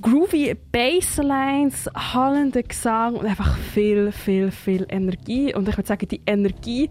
[0.00, 5.54] groovy Basslines, hallender Gesang und einfach viel, viel, viel Energie.
[5.54, 6.88] Und ich würde sagen, die Energie,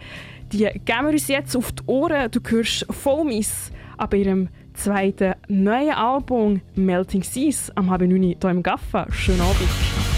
[0.51, 2.29] die geben wir uns jetzt auf die Ohren.
[2.31, 8.63] Du hörst Foamies ab ihrem zweiten neuen Album Melting Seas am halb neun hier im
[8.63, 9.07] Gaffa.
[9.11, 10.10] Schönen Abend.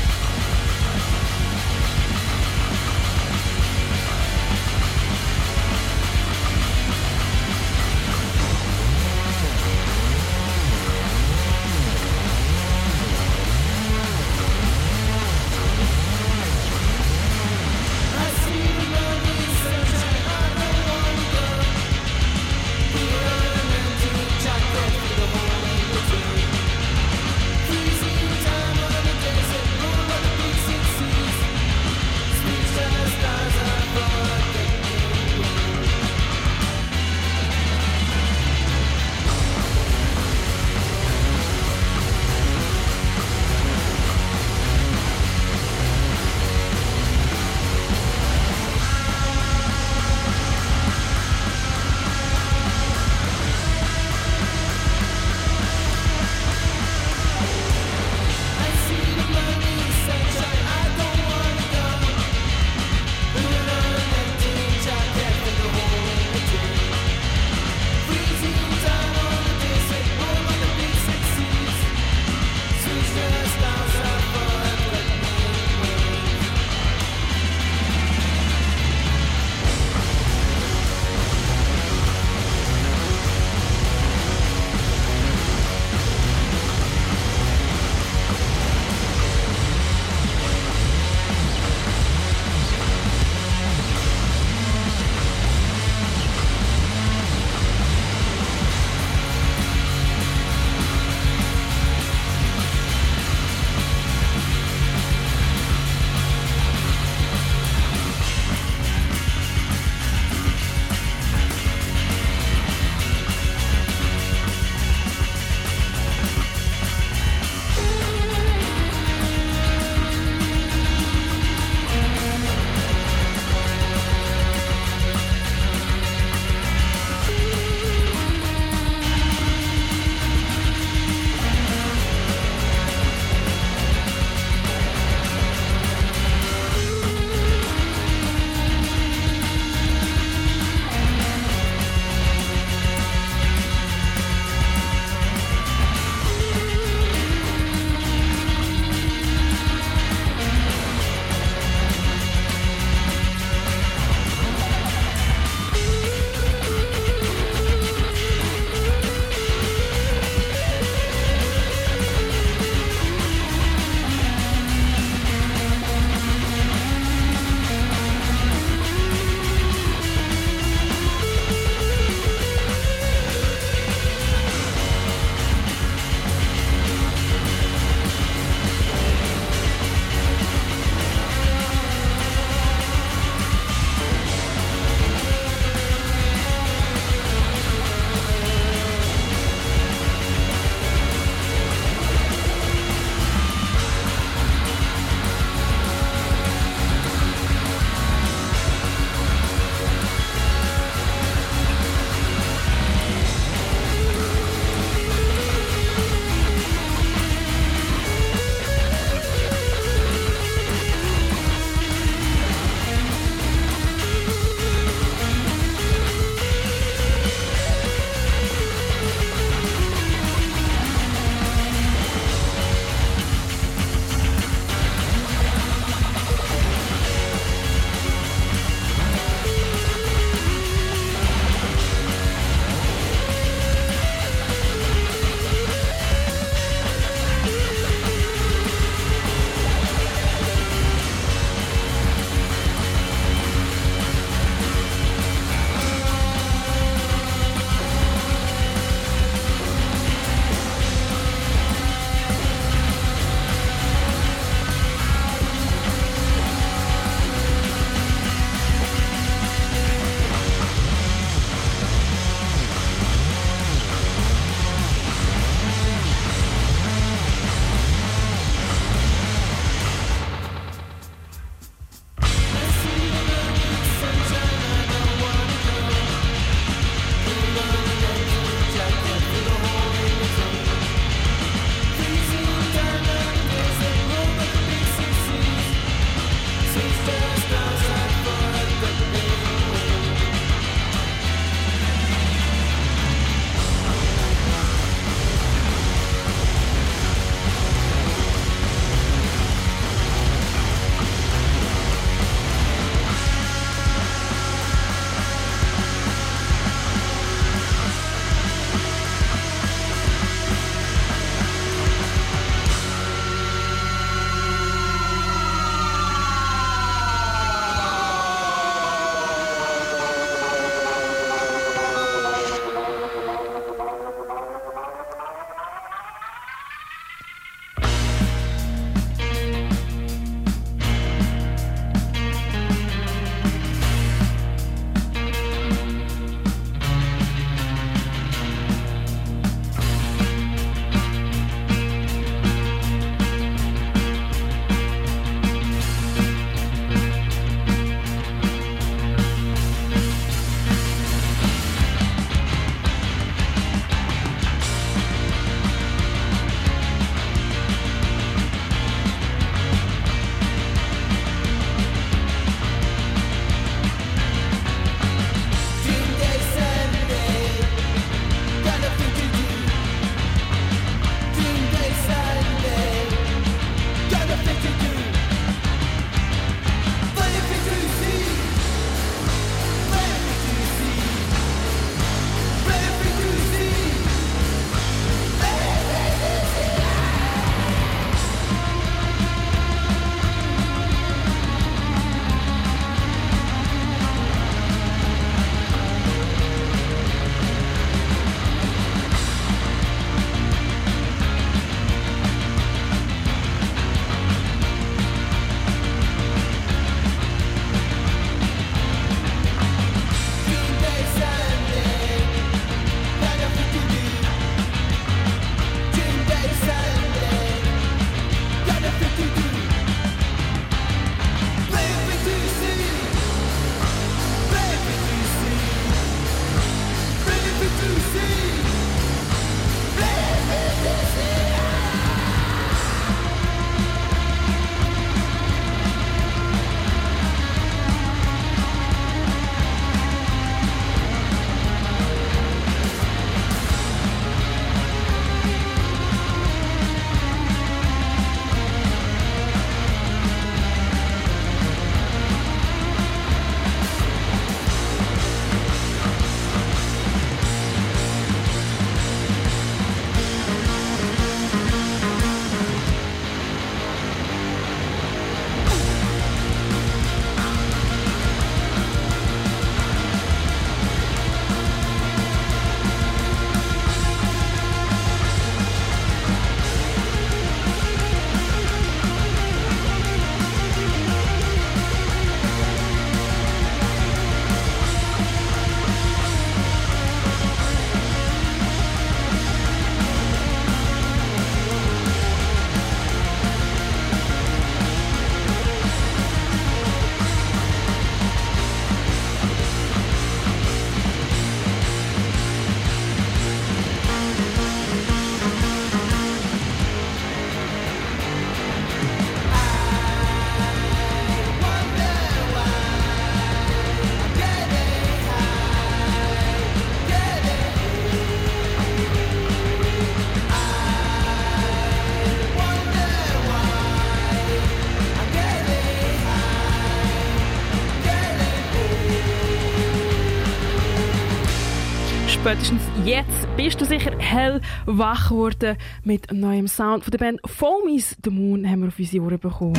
[532.53, 538.15] Spätestens jetzt bist du sicher hell wach geworden mit neuem Sound von der Band Foamies.
[538.23, 539.75] The Moon haben wir auf unsere Ohren bekommen.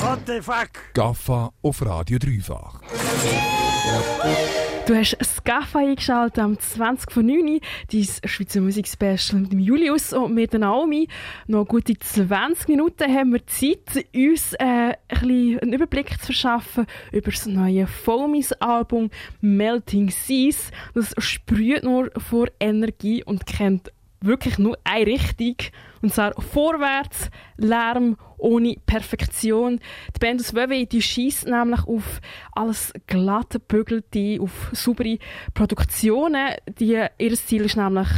[0.00, 0.70] What the fuck?
[0.94, 2.80] Gaffa auf Radio Dreifach.
[4.86, 7.58] Du hast Scaffa eingeschaltet am 20 von 9
[7.90, 11.08] dein Schweizer Musikspecial mit Julius und mit der Naomi.
[11.48, 17.32] Noch gute 20 Minuten haben wir Zeit, uns äh, ein einen Überblick zu verschaffen über
[17.32, 19.10] das neue Foamies-Album
[19.40, 20.70] Melting Seas.
[20.94, 23.90] Das sprüht nur vor Energie und kennt
[24.20, 25.56] wirklich nur eine Richtung.
[26.02, 29.80] Und zwar vorwärts, Lärm ohne Perfektion.
[30.14, 32.20] Die Band aus WW, die schießt nämlich auf
[32.52, 35.18] alles glatt bügelte, auf saubere
[35.54, 36.54] Produktionen.
[36.78, 38.08] Die, ihr Ziel ist nämlich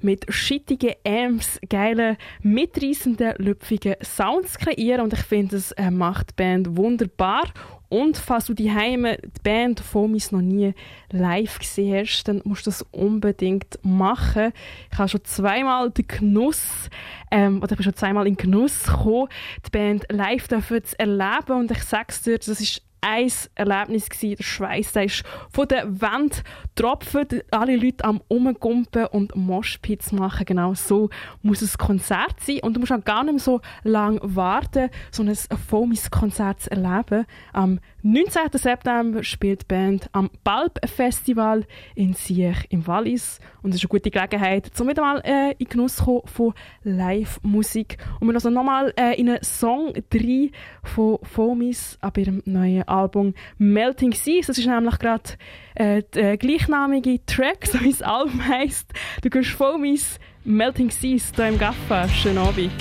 [0.00, 6.34] mit schittigen Amps geile, mitreißenden, lüpfigen Sounds kreieren und ich finde, das äh, macht die
[6.36, 7.44] Band wunderbar.
[7.88, 10.74] Und falls du die Heime die Band Fomis noch nie
[11.10, 14.52] live gesehen hast, dann musst du das unbedingt machen.
[14.92, 16.90] Ich habe schon zweimal den Genuss,
[17.30, 19.28] ähm, oder ich bin schon zweimal in Genuss gekommen,
[19.66, 24.36] die Band live dürfen zu erleben und ich sag's dir, das ist ein Erlebnis gewesen.
[24.36, 26.42] Der Schweiß der ist von der Wand
[26.74, 30.46] tropfen, alle Leute am Umgumpen und Moshpits machen.
[30.46, 31.10] Genau so
[31.42, 32.60] muss ein Konzert sein.
[32.62, 37.26] Und du musst auch gar nicht mehr so lange warten, so ein Fomis-Konzert zu erleben.
[37.52, 38.48] Am 19.
[38.52, 41.64] September spielt die Band am Balb Festival
[41.94, 43.40] in Siech im Wallis.
[43.62, 46.54] Und es ist eine gute Gelegenheit, um wieder mal äh, in Genuss zu kommen von
[46.84, 47.98] Live-Musik.
[48.20, 50.50] Und wir also nochmal äh, in einen Song 3
[50.82, 54.46] von Fomis ab ihrem neuen Album Melting Seas.
[54.46, 55.30] Das ist nämlich gerade
[55.74, 58.92] äh, der gleichnamige Track, so wie das Album heisst.
[59.22, 62.08] Du gehst Fomis Melting Seas hier im Gaffa.
[62.08, 62.72] Schönen Abend.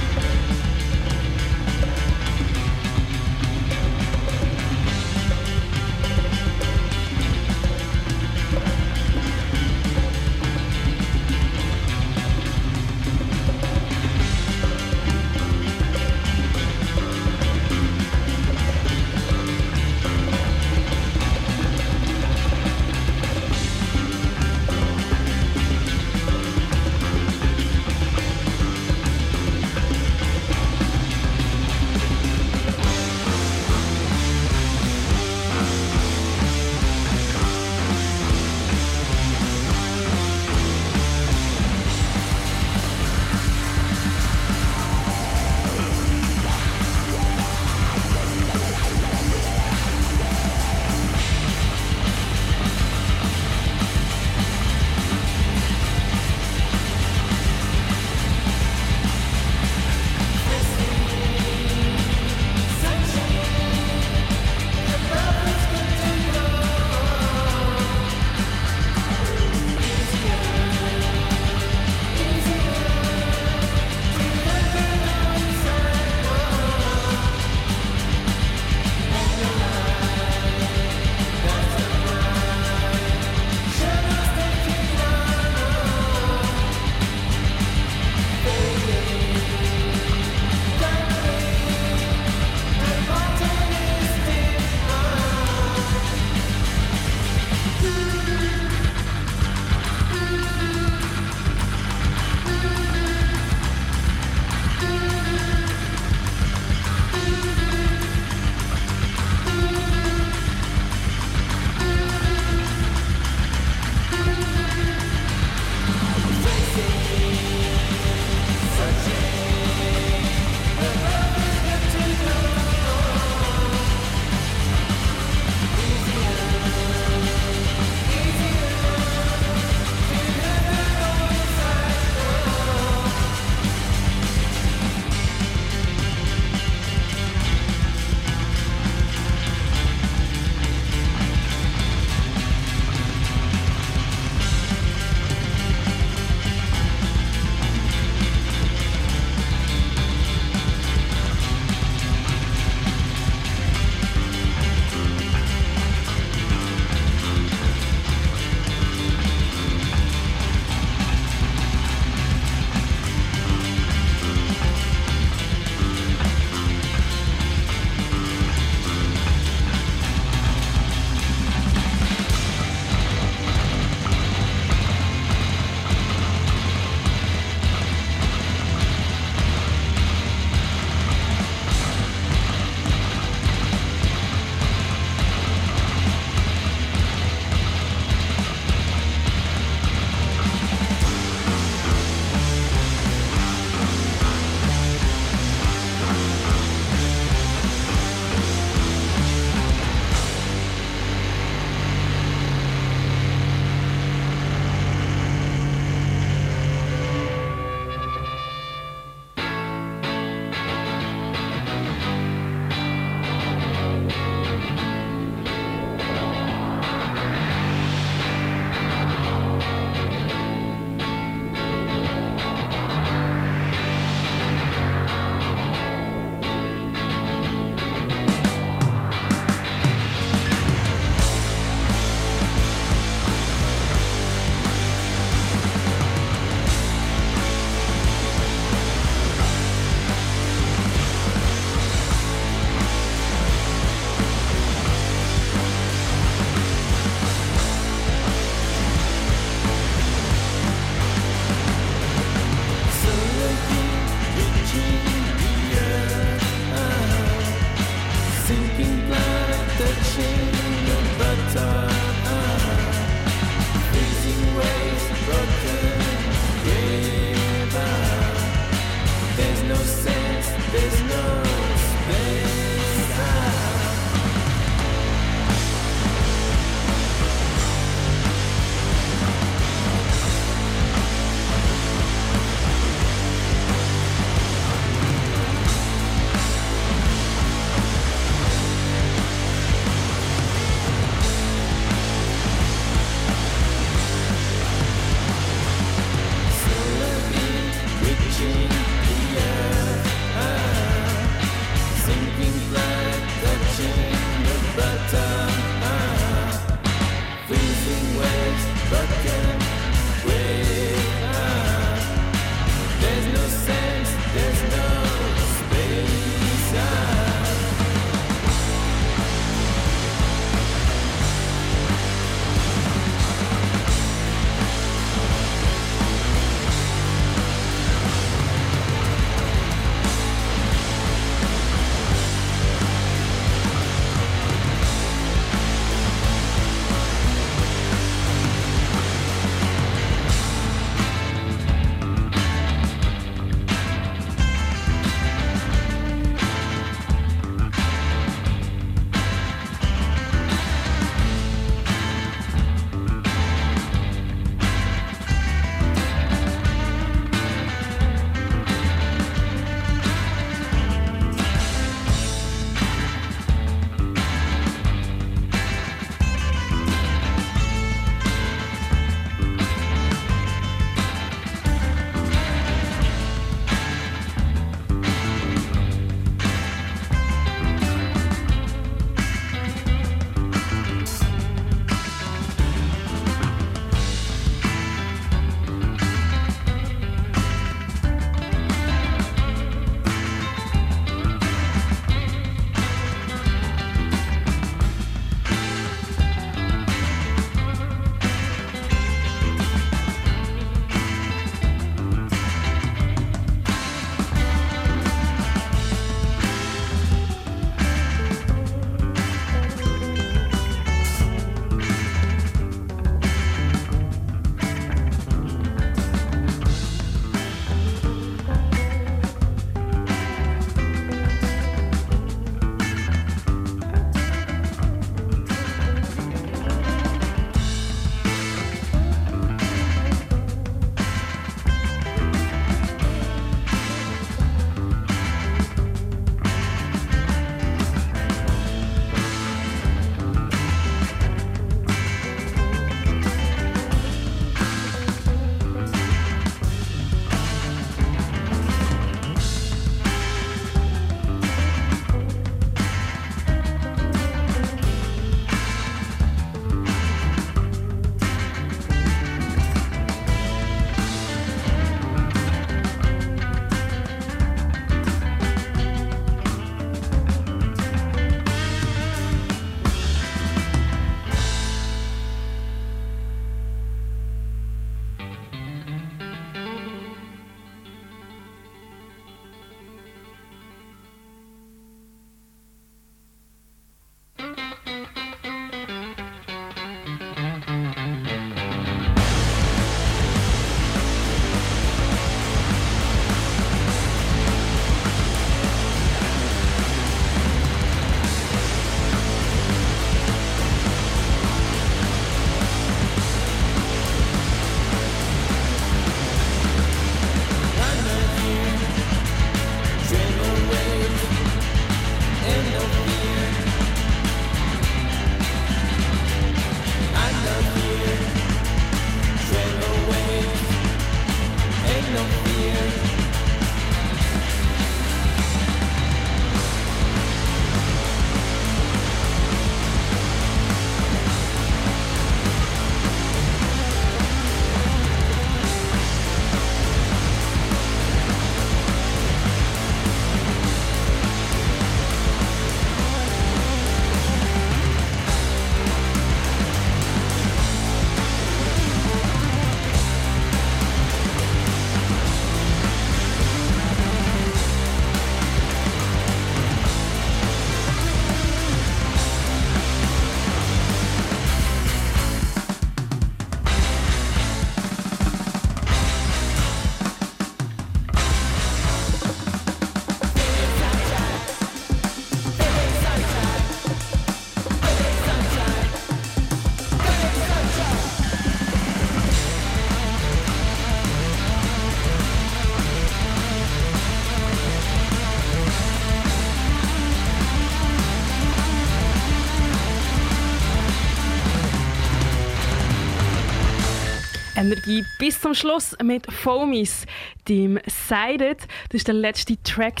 [594.66, 597.06] Energie bis zum Schluss mit Foamies,
[597.46, 598.66] dem Sided.
[598.90, 600.00] Das war der letzte Track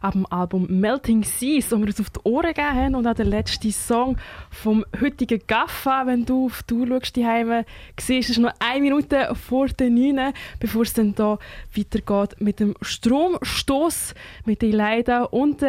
[0.00, 2.94] ab dem Album Melting Seas, den wir uns auf die Ohren gegeben haben.
[2.94, 4.16] Und auch der letzte Song
[4.50, 7.66] vom heutigen Gaffa, wenn du auf die Uhr schaust, die Heime
[8.00, 11.38] siehst, ist noch eine Minute vor der 9, bevor es dann da
[11.76, 14.14] weitergeht mit dem Stromstoß
[14.46, 15.62] mit Leida und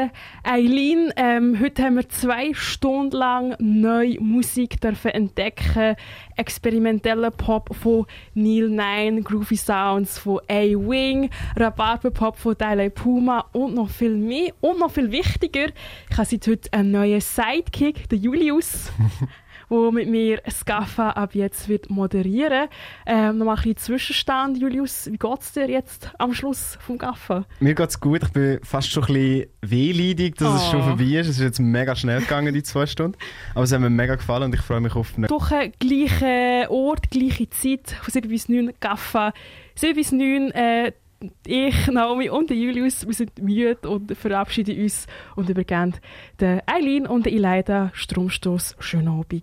[0.44, 1.12] Eileen.
[1.18, 5.98] Ähm, heute haben wir zwei Stunden lang neue Musik dürfen entdecken
[6.38, 13.90] experimenteller Pop von Neil Nine, Groovy Sounds von A-Wing, Rhabarber-Pop von Dalai Puma und noch
[13.90, 14.54] viel mehr.
[14.62, 15.68] Und noch viel wichtiger,
[16.10, 18.92] ich habe seit heute einen neuen Sidekick, den Julius.
[19.70, 22.68] wo mit mir Scaffa ab jetzt wird moderieren.
[23.06, 25.10] Ähm, noch mal ein bisschen Zwischenstand, Julius.
[25.12, 27.46] Wie geht's dir jetzt am Schluss vom Gaffa?
[27.60, 28.24] Mir geht's gut.
[28.24, 30.72] Ich bin fast schon ein bisschen wehleidig, dass es Oh.
[30.72, 31.28] schon vorbei ist.
[31.28, 33.18] Es ist jetzt mega schnell gegangen, die zwei Stunden.
[33.54, 37.10] Aber es hat mir mega gefallen und ich freue mich auf eine Woche, gleicher Ort,
[37.12, 39.34] gleiche Zeit, von 7 bis 9 Gaffa.
[39.76, 40.92] 7 bis 9, äh,
[41.48, 45.96] ich, Naomi und Julius, wir sind müde und verabschieden uns und übergeben
[46.40, 48.76] der Eileen und der Ileida Stromstoß.
[48.80, 49.34] Schönen Abend.